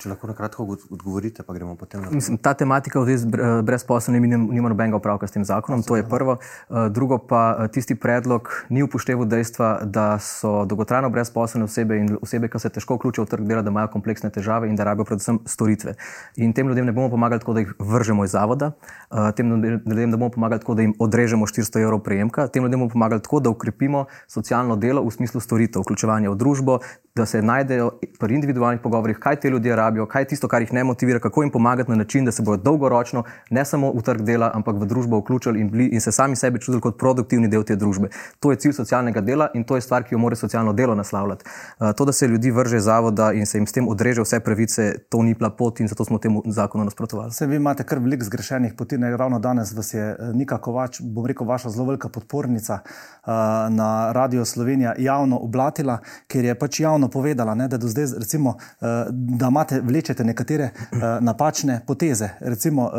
Če 0.01 0.09
lahko 0.09 0.31
na 0.31 0.33
kratko 0.33 0.65
odgovorite, 0.65 1.45
pa 1.45 1.53
gremo 1.53 1.75
potem 1.77 2.01
naprej. 2.01 2.17
Mislim, 2.17 2.39
ta 2.41 2.55
tematika 2.57 3.03
v 3.03 3.05
zvezi 3.11 3.29
z 3.29 3.61
brezposelnimi 3.69 4.31
nima 4.33 4.71
nobenega 4.73 4.97
opravka 4.97 5.29
s 5.29 5.35
tem 5.35 5.45
zakonom, 5.45 5.83
to 5.85 5.99
je 5.99 6.05
prvo. 6.09 6.39
Eh, 6.41 6.89
drugo 6.89 7.19
pa 7.21 7.43
eh, 7.53 7.69
tisti 7.69 7.93
predlog 8.01 8.49
ni 8.73 8.81
upošteval 8.81 9.29
dejstva, 9.29 9.85
da 9.85 10.17
so 10.17 10.65
dolgotrajno 10.65 11.11
brezposelne 11.13 11.69
osebe 11.69 11.99
in 12.01 12.17
osebe, 12.17 12.49
ki 12.49 12.63
se 12.63 12.73
težko 12.73 12.97
vključijo 12.97 13.27
v 13.27 13.33
trg 13.35 13.45
dela, 13.45 13.61
da 13.61 13.69
imajo 13.69 13.93
kompleksne 13.93 14.33
težave 14.33 14.71
in 14.73 14.79
da 14.79 14.89
rabijo 14.89 15.05
predvsem 15.11 15.43
storitve. 15.45 15.95
In 16.41 16.57
tem 16.57 16.73
ljudem 16.73 16.89
ne 16.89 16.97
bomo 16.97 17.13
pomagali 17.13 17.45
tako, 17.45 17.59
da 17.59 17.67
jih 17.67 17.77
vržemo 17.77 18.25
iz 18.25 18.33
zavoda, 18.33 18.73
eh, 19.13 19.29
tem 19.37 19.53
ljudem 19.53 19.85
ne 19.85 20.17
bomo 20.17 20.31
pomagali 20.33 20.65
tako, 20.65 20.79
da 20.81 20.89
jim 20.89 20.97
odrežemo 20.97 21.45
400 21.45 21.85
evrov 21.85 22.01
prejemka, 22.09 22.49
tem 22.49 22.65
ljudem 22.65 22.81
bomo 22.81 22.97
pomagali 22.97 23.21
tako, 23.21 23.45
da 23.45 23.53
ukrepimo 23.53 24.07
socialno 24.25 24.81
delo 24.81 25.05
v 25.05 25.13
smislu 25.13 25.45
storitev, 25.45 25.85
vključevanja 25.85 26.33
v 26.33 26.41
družbo, 26.41 26.81
da 27.15 27.27
se 27.27 27.43
najdejo 27.43 27.91
pri 28.19 28.35
individualnih 28.35 28.81
pogovorih, 28.81 29.19
kaj 29.19 29.37
te 29.41 29.51
ljudje 29.51 29.77
rabijo, 29.77 30.07
kaj 30.07 30.23
je 30.23 30.27
tisto, 30.29 30.49
kar 30.49 30.63
jih 30.63 30.73
ne 30.73 30.85
motivira, 30.85 31.19
kako 31.19 31.43
jim 31.43 31.51
pomagati 31.51 31.91
na 31.91 31.97
način, 31.97 32.25
da 32.25 32.33
se 32.33 32.43
bodo 32.43 32.63
dolgoročno 32.63 33.25
ne 33.51 33.65
samo 33.65 33.93
v 33.93 34.03
trg 34.03 34.23
dela, 34.23 34.51
ampak 34.55 34.77
v 34.77 34.87
družbo 34.87 35.19
vključili 35.19 35.61
in, 35.61 35.71
bili, 35.71 35.87
in 35.87 36.01
se 36.01 36.13
sami 36.13 36.37
sebi 36.37 36.61
čutili 36.61 36.81
kot 36.81 36.99
produktivni 36.99 37.49
del 37.49 37.65
te 37.65 37.77
družbe. 37.77 38.09
To 38.41 38.51
je 38.51 38.57
cilj 38.57 38.73
socialnega 38.73 39.21
dela 39.21 39.51
in 39.55 39.65
to 39.65 39.75
je 39.75 39.81
stvar, 39.81 40.05
ki 40.05 40.15
jo 40.15 40.19
mora 40.19 40.37
socialno 40.37 40.73
delo 40.73 40.95
naslavljati. 40.95 41.45
Uh, 41.45 41.91
to, 41.97 42.05
da 42.05 42.13
se 42.13 42.29
ljudi 42.29 42.51
vrže 42.51 42.81
zavoda 42.81 43.33
in 43.33 43.47
se 43.47 43.59
jim 43.59 43.67
s 43.67 43.73
tem 43.73 43.89
odreže 43.89 44.23
vse 44.23 44.41
pravice, 44.41 44.95
to 45.09 45.23
ni 45.23 45.35
bila 45.35 45.51
pot 45.51 45.81
in 45.81 45.89
zato 45.89 46.05
smo 46.05 46.19
temu 46.19 46.43
zakonu 46.47 46.85
nasprotovali. 46.85 47.33
Se 47.33 47.47
vi 47.47 47.57
imate 47.57 47.85
kar 47.85 47.99
veliko 47.99 48.25
zgrešenih 48.25 48.75
poti, 48.79 48.99
ne 48.99 49.17
ravno 49.17 49.39
danes 49.39 49.73
vas 49.77 49.95
je 49.95 50.11
eh, 50.11 50.33
Nika 50.35 50.59
Kovač, 50.59 51.01
bom 51.01 51.27
rekel, 51.27 51.47
vaša 51.47 51.71
zelo 51.71 51.87
velika 51.87 52.09
podpornica 52.09 52.79
uh, 52.83 53.33
na 53.71 54.13
Radio 54.13 54.45
Slovenija 54.45 54.95
javno 54.99 55.39
oblatila, 55.39 55.99
ker 56.29 56.45
je 56.45 56.55
pač 56.55 56.81
javno 56.81 57.00
povedala, 57.09 57.55
ne, 57.55 57.69
da 57.69 57.79
zdaj, 57.81 58.07
recimo, 58.19 58.57
uh, 58.59 58.89
da 59.11 59.49
imate 59.49 59.81
vlečete 59.81 60.25
nekatere 60.25 60.71
uh, 60.75 60.99
napačne 61.21 61.81
poteze. 61.87 62.29
Recimo, 62.41 62.91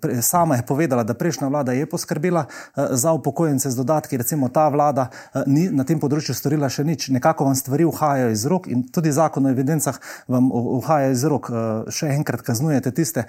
pre, 0.00 0.22
sama 0.22 0.56
je 0.56 0.62
povedala, 0.66 1.04
da 1.04 1.14
prejšnja 1.14 1.48
vlada 1.48 1.72
je 1.72 1.86
poskrbela 1.86 2.44
za 2.90 3.12
upokojence 3.12 3.70
z 3.70 3.76
dodatki, 3.76 4.16
recimo 4.16 4.48
ta 4.48 4.68
vlada 4.68 5.08
ni 5.46 5.68
na 5.70 5.84
tem 5.84 6.00
področju 6.00 6.34
storila 6.34 6.68
še 6.68 6.84
nič. 6.84 7.08
Nekako 7.14 7.48
vam 7.48 7.56
stvari 7.58 7.84
uhajajo 7.84 8.30
iz 8.30 8.44
rok 8.50 8.68
in 8.70 8.84
tudi 8.92 9.12
zakon 9.12 9.46
o 9.46 9.52
evidencah 9.52 9.98
vam 10.28 10.50
uhaja 10.52 11.10
iz 11.14 11.24
rok. 11.24 11.50
Še 11.90 12.12
enkrat 12.14 12.44
kaznujete 12.46 12.92
tiste, 12.94 13.26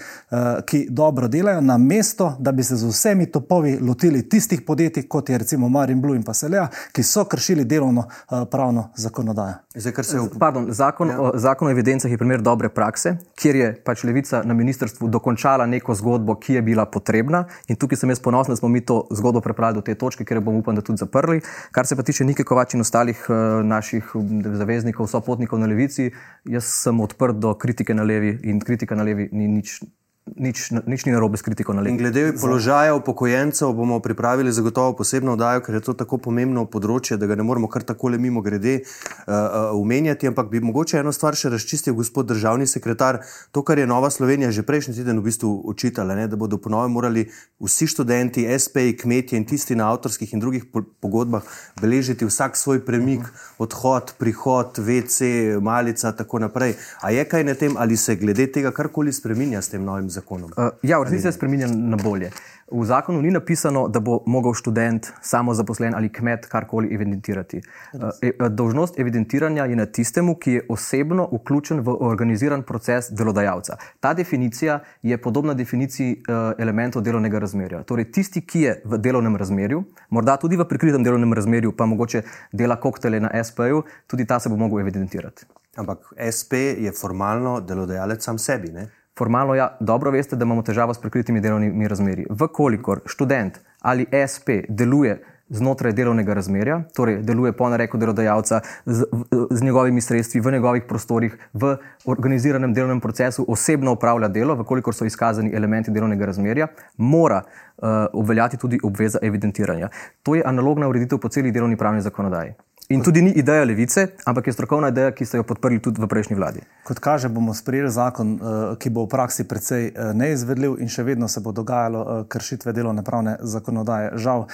ki 0.66 0.86
dobro 0.90 1.28
delajo, 1.32 1.62
na 1.62 1.78
mesto, 1.82 2.34
da 2.40 2.52
bi 2.52 2.64
se 2.64 2.76
z 2.76 2.90
vsemi 2.90 3.30
topovi 3.32 3.78
lotili 3.82 4.24
tistih 4.30 4.62
podjetij, 4.62 5.08
kot 5.10 5.30
je 5.30 5.38
recimo 5.38 5.70
Marin 5.70 6.02
Blue 6.02 6.18
in 6.18 6.24
pa 6.24 6.34
Selea, 6.34 6.68
ki 6.94 7.04
so 7.04 7.26
kršili 7.26 7.66
delovno 7.66 8.08
pravno 8.52 8.90
zakonodajo. 8.96 9.62
Zdaj, 9.76 9.94
Pardon, 10.40 10.68
zakon, 10.70 11.10
ja. 11.10 11.22
o, 11.22 11.32
zakon 11.36 11.68
o 11.68 11.72
evidencah 11.72 12.12
je 12.12 12.18
primer 12.18 12.42
dobre 12.42 12.70
prakse, 12.70 13.16
kjer 13.40 13.56
je 13.56 13.72
pač 13.86 14.04
levica 14.04 14.42
na 14.46 14.54
ministrstvu 14.54 15.10
dokončala 15.12 15.66
neko 15.66 15.96
zgodbo, 15.96 16.38
ki 16.40 16.60
je 16.60 16.62
bila 16.62 16.86
potrebna. 16.86 17.46
In 17.68 17.80
tukaj 17.80 18.02
sem 18.02 18.14
jaz 18.14 18.22
ponosen, 18.24 18.54
da 18.54 18.60
smo 18.60 18.70
mi 18.70 18.82
to 18.86 19.04
zgodbo 19.12 19.42
prepravili 19.42 19.82
do 19.82 19.86
te 19.86 19.96
točke, 19.96 20.26
ker 20.26 20.40
bomo 20.40 20.64
upam, 20.64 20.76
da 20.76 20.86
tudi 20.86 21.02
zaprli. 21.04 21.42
Kar 21.72 21.88
se 21.88 21.96
pa 21.96 22.04
tiče 22.04 22.26
Nike 22.26 22.44
Kovač 22.44 22.76
in 22.76 22.86
ostalih 22.86 23.26
uh, 23.30 23.62
naših 23.66 24.16
zaveznikov, 24.62 25.10
sopotnikov 25.12 25.60
na 25.60 25.70
levici, 25.72 26.12
jaz 26.46 26.70
sem 26.86 27.00
odprt 27.02 27.42
do 27.42 27.54
kritike 27.60 27.94
na 27.94 28.04
levi 28.04 28.38
in 28.44 28.60
kritika 28.60 28.96
na 28.96 29.04
levi 29.04 29.30
ni 29.32 29.48
nič 29.48 29.80
nič, 30.26 30.74
nič 30.74 31.06
ni 31.06 31.14
narobe 31.14 31.38
s 31.38 31.46
kritiko 31.46 31.74
na 31.74 31.86
levi. 31.86 31.98
Glede 32.02 32.34
položaja 32.42 32.96
upokojencev 32.96 33.74
bomo 33.74 34.00
pripravili 34.00 34.52
zagotovo 34.52 34.96
posebno 34.98 35.34
oddajo, 35.38 35.62
ker 35.62 35.78
je 35.78 35.82
to 35.86 35.94
tako 35.94 36.18
pomembno 36.18 36.66
področje, 36.66 37.18
da 37.22 37.30
ga 37.30 37.38
ne 37.38 37.46
moremo 37.46 37.70
kar 37.70 37.86
tako 37.86 38.10
le 38.10 38.18
mimo 38.18 38.42
grede. 38.42 38.82
Uh, 39.30 39.78
uh, 39.78 40.28
ampak 40.28 40.50
bi 40.50 40.60
mogoče 40.60 40.98
eno 41.00 41.14
stvar 41.14 41.38
še 41.38 41.54
razčistil, 41.54 41.94
gospod 41.94 42.26
državni 42.34 42.66
sekretar. 42.68 43.22
To, 43.54 43.62
kar 43.62 43.78
je 43.78 43.86
Nova 43.86 44.10
Slovenija 44.10 44.52
že 44.52 44.66
prejšnji 44.66 44.96
teden 44.98 45.22
v 45.22 45.30
bistvu 45.30 45.62
učitala, 45.70 46.16
ne, 46.16 46.28
da 46.28 46.36
bodo 46.36 46.58
ponovno 46.58 46.90
morali 46.90 47.30
vsi 47.62 47.88
študenti, 47.88 48.48
SP-ji, 48.50 48.98
kmetje 48.98 49.38
in 49.38 49.46
tisti 49.46 49.78
na 49.78 49.92
avtorskih 49.94 50.34
in 50.34 50.42
drugih 50.42 50.66
pogodbah 51.02 51.46
beležiti 51.82 52.26
vsak 52.26 52.58
svoj 52.58 52.82
premik, 52.86 53.22
odhod, 53.62 54.16
prihod, 54.18 54.82
VC, 54.82 55.56
malica 55.62 56.10
in 56.10 56.18
tako 56.18 56.42
naprej. 56.42 56.76
A 57.06 57.14
je 57.14 57.24
kaj 57.30 57.46
na 57.46 57.54
tem, 57.54 57.78
ali 57.78 57.98
se 57.98 58.18
glede 58.18 58.50
tega 58.50 58.74
karkoli 58.74 59.14
spreminja 59.14 59.62
s 59.62 59.70
tem 59.70 59.86
novim 59.86 60.10
zakonom. 60.10 60.15
Uh, 60.58 60.70
ja, 60.84 61.00
v 61.00 61.04
resnici 61.04 61.24
se 61.24 61.32
spremenja 61.32 61.68
na 61.68 61.98
bolje. 61.98 62.32
V 62.72 62.86
zakonu 62.86 63.22
ni 63.22 63.30
napisano, 63.32 63.88
da 63.88 64.00
bo 64.00 64.24
mogel 64.26 64.54
študent, 64.54 65.12
samo 65.22 65.54
zaposlen 65.54 65.94
ali 65.96 66.10
kmet 66.10 66.48
karkoli 66.50 66.94
evidentirati. 66.96 67.62
Uh, 67.94 68.10
e, 68.22 68.50
Dožnost 68.50 69.00
evidentiranja 69.00 69.66
je 69.66 69.76
na 69.76 69.86
tistemu, 69.86 70.36
ki 70.36 70.52
je 70.52 70.66
osebno 70.70 71.28
vključen 71.32 71.80
v 71.80 71.98
organiziran 72.00 72.64
proces 72.64 73.12
delodajalca. 73.12 73.78
Ta 74.00 74.14
definicija 74.14 74.80
je 75.04 75.18
podobna 75.22 75.54
definiciji 75.54 76.24
uh, 76.28 76.54
elementov 76.58 77.02
delovnega 77.02 77.40
razmerja. 77.40 77.84
Torej, 77.84 78.12
tisti, 78.12 78.42
ki 78.42 78.62
je 78.62 78.82
v 78.86 78.98
delovnem 78.98 79.36
razmerju, 79.36 79.84
morda 80.10 80.38
tudi 80.38 80.58
v 80.58 80.66
prikritem 80.66 81.04
delovnem 81.04 81.34
razmerju, 81.34 81.76
pa 81.78 81.86
mogoče 81.86 82.24
dela 82.52 82.80
koktele 82.82 83.20
na 83.20 83.30
SP-ju, 83.44 83.84
tudi 84.08 84.26
ta 84.26 84.40
se 84.40 84.50
bo 84.50 84.58
mogel 84.58 84.80
evidentirati. 84.80 85.46
Ampak 85.76 86.14
SP 86.38 86.54
je 86.80 86.92
formalno 86.92 87.60
delodajalec 87.62 88.24
sam 88.24 88.38
sebi. 88.38 88.72
Ne? 88.72 88.88
Formalno, 89.18 89.56
ja, 89.56 89.78
dobro 89.80 90.12
veste, 90.12 90.36
da 90.36 90.44
imamo 90.44 90.62
težavo 90.62 90.94
s 90.94 91.00
prikritimi 91.00 91.42
delovnimi 91.42 91.88
razmerji. 91.88 92.26
Vkolikor 92.30 93.00
študent 93.06 93.60
ali 93.82 94.06
SP 94.12 94.50
deluje 94.70 95.22
znotraj 95.50 95.94
delovnega 95.94 96.34
razmerja, 96.34 96.82
torej 96.96 97.22
deluje 97.24 97.54
po 97.54 97.70
nareku 97.70 97.98
delodajalca 97.98 98.60
z, 98.86 99.06
z 99.52 99.64
njegovimi 99.64 100.02
sredstvi, 100.02 100.42
v 100.42 100.52
njegovih 100.52 100.84
prostorih, 100.90 101.38
v 101.54 101.78
organiziranem 102.06 102.74
delovnem 102.74 103.02
procesu, 103.02 103.46
osebno 103.48 103.94
upravlja 103.94 104.28
delo, 104.28 104.56
vkolikor 104.56 104.96
so 104.96 105.06
izkazani 105.06 105.54
elementi 105.54 105.92
delovnega 105.92 106.26
razmerja, 106.26 106.68
mora 106.98 107.42
uh, 107.46 107.90
obveljati 108.14 108.58
tudi 108.58 108.80
obveza 108.84 109.20
evidentiranja. 109.22 109.90
To 110.24 110.36
je 110.36 110.44
analogna 110.46 110.88
ureditev 110.88 111.20
po 111.20 111.30
celi 111.30 111.52
delovni 111.52 111.78
pravni 111.78 112.02
zakonodaji. 112.02 112.54
In 112.90 113.02
tudi 113.02 113.22
ni 113.22 113.32
ideja 113.32 113.64
levice, 113.64 114.08
ampak 114.26 114.48
je 114.48 114.54
strokovna 114.54 114.88
ideja, 114.88 115.12
ki 115.12 115.26
ste 115.26 115.40
jo 115.40 115.44
podprli 115.44 115.80
tudi 115.82 115.98
v 116.02 116.06
prejšnji 116.06 116.36
vladi. 116.38 116.62
Kot 116.86 117.00
kaže, 117.02 117.32
bomo 117.34 117.54
sprejeli 117.54 117.90
zakon, 117.90 118.36
eh, 118.38 118.76
ki 118.78 118.92
bo 118.94 119.06
v 119.06 119.10
praksi 119.10 119.48
precej 119.50 119.88
eh, 119.90 120.14
neizvedljiv 120.14 120.76
in 120.78 120.90
še 120.90 121.02
vedno 121.04 121.26
se 121.28 121.42
bo 121.42 121.50
dogajalo 121.50 122.02
eh, 122.02 122.20
kršitve 122.30 122.74
delovne 122.78 123.02
pravne 123.02 123.38
zakonodaje. 123.42 124.12
Žal, 124.22 124.46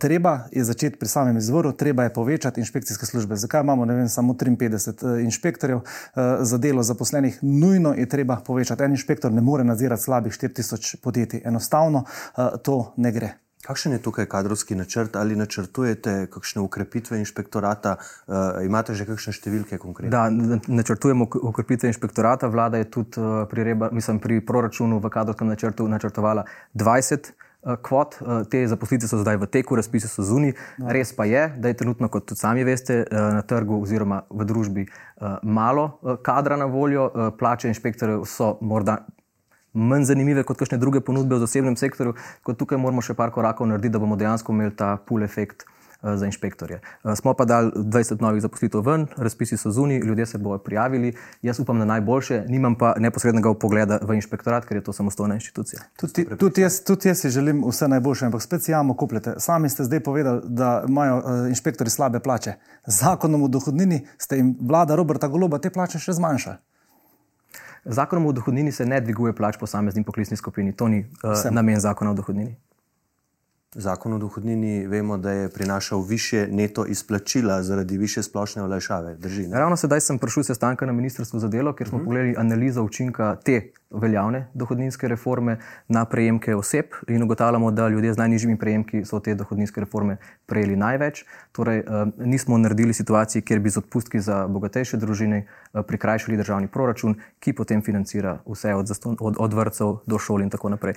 treba 0.00 0.48
je 0.52 0.64
začeti 0.64 0.96
pri 0.96 1.08
samem 1.08 1.36
izvoru, 1.36 1.72
treba 1.76 2.08
je 2.08 2.14
povečati 2.16 2.60
inšpekcijske 2.64 3.06
službe. 3.06 3.36
Zakaj 3.36 3.60
imamo 3.60 3.84
vem, 3.84 4.08
samo 4.08 4.32
53 4.32 5.20
inšpektorjev 5.24 5.84
za 6.40 6.58
delo 6.58 6.82
zaposlenih? 6.82 7.38
Nujno 7.42 7.92
je 7.92 8.08
treba 8.08 8.40
povečati. 8.46 8.82
En 8.84 8.96
inšpektor 8.96 9.32
ne 9.32 9.44
more 9.44 9.64
nadzirati 9.64 10.02
slabih 10.02 10.32
4000 10.32 10.96
podjetij. 11.02 11.42
Enostavno 11.44 12.04
to 12.64 12.94
ne 12.96 13.12
gre. 13.12 13.49
Kakšen 13.70 13.92
je 13.92 13.98
tukaj 14.02 14.26
kadrovski 14.26 14.74
načrt 14.74 15.16
ali 15.16 15.36
načrtujete 15.38 16.26
kakšne 16.26 16.62
ukrepitve 16.62 17.18
inšpektorata? 17.18 17.96
Uh, 18.26 18.64
imate 18.66 18.96
že 18.98 19.06
kakšne 19.06 19.30
številke 19.36 19.78
konkretne? 19.78 20.10
Da, 20.10 20.24
načrtujemo 20.66 21.28
ukrepitve 21.30 21.86
inšpektorata. 21.92 22.50
Vlada 22.50 22.80
je 22.82 22.88
tudi 22.90 23.22
uh, 23.22 23.44
pri, 23.46 23.68
reba, 23.68 23.92
mislim, 23.94 24.18
pri 24.18 24.40
proračunu 24.42 24.98
v 24.98 25.12
kadrovskem 25.14 25.46
načrtu 25.46 25.86
načrtovala 25.86 26.48
20 26.74 27.30
uh, 27.30 27.78
kvot. 27.78 28.18
Te 28.50 28.64
zaposlitve 28.66 29.06
so 29.06 29.22
zdaj 29.22 29.38
v 29.38 29.50
teku, 29.54 29.78
razpisi 29.78 30.10
so 30.10 30.26
zunaj. 30.26 30.56
No. 30.82 30.90
Res 30.90 31.14
pa 31.14 31.28
je, 31.30 31.46
da 31.54 31.70
je 31.70 31.78
trenutno, 31.78 32.10
kot 32.10 32.26
tudi 32.26 32.42
sami 32.42 32.66
veste, 32.66 33.04
na 33.06 33.46
trgu 33.46 33.78
oziroma 33.84 34.24
v 34.34 34.50
družbi 34.50 34.88
malo 35.46 36.16
kadra 36.26 36.58
na 36.58 36.66
voljo. 36.66 37.06
Plače 37.38 37.70
inšpektorjev 37.70 38.26
so 38.26 38.56
morda 38.66 39.04
manj 39.72 40.08
zanimive 40.10 40.44
kot 40.44 40.58
kakšne 40.58 40.78
druge 40.78 41.00
ponudbe 41.00 41.36
v 41.36 41.44
zasebnem 41.46 41.76
sektorju, 41.76 42.14
kot 42.42 42.58
tukaj 42.58 42.78
moramo 42.78 43.02
še 43.02 43.14
par 43.14 43.30
korakov 43.34 43.68
narediti, 43.68 43.92
da 43.92 44.02
bomo 44.02 44.16
dejansko 44.16 44.52
imeli 44.52 44.76
ta 44.76 44.96
pull 44.96 45.26
efekt. 45.26 45.66
Eh, 46.02 46.16
za 46.16 46.26
inšpektorje. 46.26 46.80
Eh, 47.04 47.16
smo 47.16 47.34
pa 47.34 47.44
dali 47.44 47.72
20 47.76 48.20
novih 48.20 48.42
zaposlitev 48.42 48.80
ven, 48.80 49.06
razpisi 49.16 49.56
so 49.56 49.70
zunaj, 49.70 49.98
ljudje 49.98 50.26
se 50.26 50.38
bodo 50.38 50.58
prijavili. 50.58 51.12
Jaz 51.42 51.60
upam 51.60 51.78
na 51.78 51.84
najboljše, 51.84 52.44
nimam 52.48 52.74
pa 52.74 52.94
neposrednega 52.98 53.54
pogleda 53.54 53.98
v 54.02 54.14
inšpektorat, 54.14 54.64
ker 54.64 54.76
je 54.76 54.84
to 54.84 54.92
samostojna 54.92 55.34
inštitucija. 55.34 55.82
Tudi, 56.00 56.24
tudi, 56.38 56.60
jaz, 56.60 56.80
tudi 56.84 57.08
jaz 57.08 57.20
si 57.20 57.30
želim 57.30 57.64
vse 57.68 57.88
najboljše, 57.88 58.26
ampak 58.26 58.42
spet 58.42 58.62
si 58.62 58.72
jamo 58.72 58.96
kupljete. 58.96 59.34
Sami 59.38 59.68
ste 59.68 59.84
zdaj 59.84 60.00
povedali, 60.00 60.40
da 60.44 60.84
imajo 60.88 61.16
uh, 61.16 61.48
inšpektori 61.48 61.90
slabe 61.90 62.20
plače. 62.20 62.52
Zakonom 62.86 63.42
o 63.42 63.48
dohodnini 63.48 64.06
ste 64.18 64.36
jim 64.36 64.56
vlada 64.60 64.96
Roberta 64.96 65.28
Goloba 65.28 65.58
te 65.58 65.70
plače 65.70 65.98
še 65.98 66.12
zmanjšali. 66.12 66.56
Zakonom 67.84 68.26
o 68.26 68.32
dohodnini 68.32 68.72
se 68.72 68.86
ne 68.86 69.00
dviguje 69.00 69.32
plač 69.32 69.56
posameznim 69.56 70.04
poklicnim 70.04 70.36
skupini, 70.36 70.72
to 70.72 70.88
ni 70.88 71.04
uh, 71.24 71.50
namen 71.50 71.80
zakona 71.80 72.10
o 72.10 72.14
dohodnini. 72.14 72.56
Zakon 73.74 74.12
o 74.12 74.18
dohodnini 74.18 74.86
vemo, 74.86 75.16
da 75.18 75.30
je 75.30 75.48
prinašal 75.48 76.00
više 76.02 76.48
neto 76.50 76.86
izplačila 76.86 77.62
zaradi 77.62 77.98
više 77.98 78.22
splošne 78.22 78.62
olajšave. 78.62 79.14
Drži, 79.14 79.46
Ravno 79.52 79.76
sedaj 79.76 80.00
sem 80.00 80.18
prišel 80.18 80.42
sestanka 80.42 80.86
na 80.86 80.92
Ministrstvo 80.92 81.38
za 81.38 81.48
delo, 81.48 81.72
kjer 81.72 81.88
smo 81.88 81.96
uh 81.96 82.02
mhm. 82.02 82.10
-huh. 82.10 82.10
pogledali 82.10 82.34
analizo 82.38 82.82
učinka 82.82 83.36
te 83.44 83.72
veljavne 83.90 84.48
dohodninske 84.54 85.08
reforme 85.08 85.58
na 85.88 86.04
prejemke 86.04 86.54
oseb 86.54 86.86
in 87.08 87.22
ugotavljamo, 87.22 87.70
da 87.70 87.88
ljudje 87.88 88.12
z 88.12 88.18
najnižjimi 88.18 88.58
prejemki 88.58 89.04
so 89.04 89.20
te 89.20 89.34
dohodninske 89.34 89.80
reforme 89.80 90.16
prejeli 90.46 90.76
največ. 90.76 91.24
Torej, 91.52 91.78
eh, 91.78 91.84
nismo 92.18 92.58
naredili 92.58 92.92
situacije, 92.92 93.42
kjer 93.42 93.60
bi 93.60 93.70
z 93.70 93.78
odpustki 93.78 94.20
za 94.20 94.48
bogatejše 94.48 94.96
družine 94.96 95.46
eh, 95.74 95.82
prikrajšali 95.82 96.36
državni 96.36 96.68
proračun, 96.68 97.14
ki 97.38 97.52
potem 97.52 97.82
financira 97.82 98.38
vse 98.46 98.74
od, 98.74 98.90
od, 99.20 99.36
od 99.38 99.54
vrtcev 99.54 99.96
do 100.06 100.18
šol 100.18 100.42
in 100.42 100.50
tako 100.50 100.68
naprej 100.68 100.94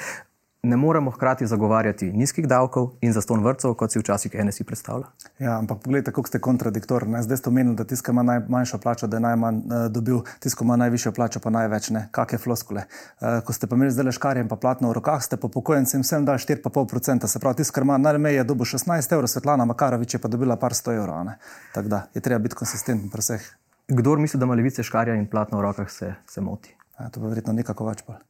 ne 0.63 0.77
moremo 0.77 1.11
hkrati 1.11 1.47
zagovarjati 1.47 2.11
nizkih 2.11 2.47
davkov 2.47 2.91
in 3.01 3.13
zaston 3.13 3.43
vrtcev, 3.43 3.73
kot 3.75 3.91
si 3.91 3.99
včasih 3.99 4.35
NSI 4.45 4.63
predstavlja. 4.63 5.05
Ja, 5.39 5.57
ampak 5.57 5.81
pogledajte, 5.83 6.11
kako 6.11 6.27
ste 6.27 6.39
kontradiktorni. 6.39 7.23
Zdaj 7.23 7.37
ste 7.37 7.49
omenili, 7.49 7.75
da 7.75 7.83
tiskama 7.83 8.21
ima 8.21 8.31
najmanjšo 8.31 8.77
plačo, 8.77 9.07
da 9.07 9.17
je 9.17 9.21
najmanj 9.21 9.57
uh, 9.57 9.85
dobil, 9.91 10.21
tiskama 10.39 10.73
ima 10.73 10.85
najvišjo 10.85 11.11
plačo, 11.11 11.39
pa 11.43 11.49
največ 11.49 11.89
ne. 11.89 12.07
Kakšne 12.11 12.39
floskule. 12.39 12.85
Uh, 13.19 13.43
ko 13.43 13.53
ste 13.53 13.67
pa 13.67 13.75
imeli 13.75 13.91
zdaj 13.91 14.05
leškarje 14.05 14.45
in 14.45 14.47
pa 14.47 14.55
platno 14.55 14.89
v 14.89 14.97
rokah, 14.99 15.19
ste 15.23 15.37
pa 15.37 15.51
pokojnicam 15.51 16.01
vsem 16.01 16.25
dali 16.25 16.39
4,5%. 16.39 17.27
Se 17.27 17.39
pravi, 17.39 17.59
tiskar 17.59 17.83
ima 17.83 17.97
najmeje 17.97 18.39
je 18.39 18.43
dobil 18.47 18.65
16 18.65 19.13
evrov, 19.13 19.27
Svetlana 19.27 19.65
Makarovič 19.65 20.15
je 20.15 20.23
pa 20.23 20.31
dobila 20.31 20.55
par 20.55 20.71
100 20.71 20.95
evrov. 20.95 21.33
Tako 21.73 21.87
da 21.87 22.05
je 22.13 22.21
treba 22.21 22.39
biti 22.39 22.55
konsistenten 22.55 23.09
pri 23.11 23.19
vseh. 23.19 23.55
Kdor 23.87 24.19
misli, 24.19 24.39
da 24.39 24.47
ima 24.47 24.55
levice 24.55 24.83
škarja 24.83 25.19
in 25.19 25.27
platno 25.27 25.59
v 25.59 25.67
rokah, 25.67 25.91
se, 25.91 26.15
se 26.27 26.41
moti. 26.41 26.71
Ja, 26.99 27.09
to 27.09 27.19
pa 27.19 27.27
verjetno 27.27 27.53
nekako 27.53 27.91
več 27.91 28.07
pa. 28.07 28.21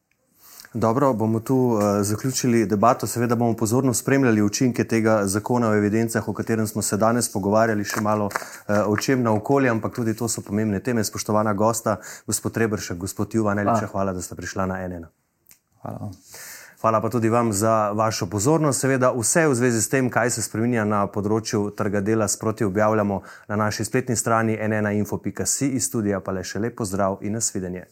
Dobro, 0.73 1.13
bomo 1.13 1.39
tu 1.39 1.55
uh, 1.55 1.81
zaključili 2.01 2.65
debato. 2.65 3.07
Seveda 3.07 3.35
bomo 3.35 3.53
pozorno 3.53 3.93
spremljali 3.93 4.41
učinke 4.41 4.83
tega 4.83 5.27
zakona 5.27 5.69
o 5.69 5.75
evidencah, 5.75 6.27
o 6.27 6.33
katerem 6.33 6.67
smo 6.67 6.81
se 6.81 6.97
danes 6.97 7.31
pogovarjali, 7.33 7.83
še 7.83 8.01
malo 8.01 8.25
uh, 8.25 8.75
o 8.87 8.97
čem 8.97 9.21
na 9.23 9.33
okolje, 9.33 9.69
ampak 9.69 9.95
tudi 9.95 10.15
to 10.17 10.27
so 10.27 10.41
pomembne 10.41 10.79
teme. 10.79 11.03
Spoštovana 11.03 11.53
gosta, 11.53 11.97
gospod 12.27 12.57
Rebršek, 12.57 12.97
gospod 12.97 13.35
Juva, 13.35 13.53
najlepša 13.53 13.91
hvala, 13.93 14.13
da 14.13 14.21
ste 14.21 14.35
prišla 14.35 14.65
na 14.65 14.81
NN. 14.87 15.05
Hvala. 15.81 16.11
Hvala 16.83 17.01
pa 17.01 17.09
tudi 17.09 17.29
vam 17.29 17.53
za 17.53 17.91
vašo 17.91 18.25
pozornost. 18.25 18.81
Seveda 18.81 19.13
vse 19.15 19.47
v 19.47 19.55
zvezi 19.55 19.81
s 19.81 19.89
tem, 19.89 20.09
kaj 20.09 20.33
se 20.35 20.41
spremenja 20.43 20.83
na 20.83 21.05
področju 21.07 21.69
trga 21.77 22.01
dela, 22.01 22.27
sproti 22.27 22.67
objavljamo 22.67 23.21
na 23.47 23.55
naši 23.55 23.85
spletni 23.87 24.15
strani 24.19 24.57
nnainfo.si 24.57 25.71
iz 25.79 25.87
studija, 25.87 26.19
pa 26.19 26.35
le 26.35 26.43
še 26.43 26.59
lepo 26.59 26.83
zdrav 26.83 27.21
in 27.21 27.39
nasvidenje. 27.39 27.87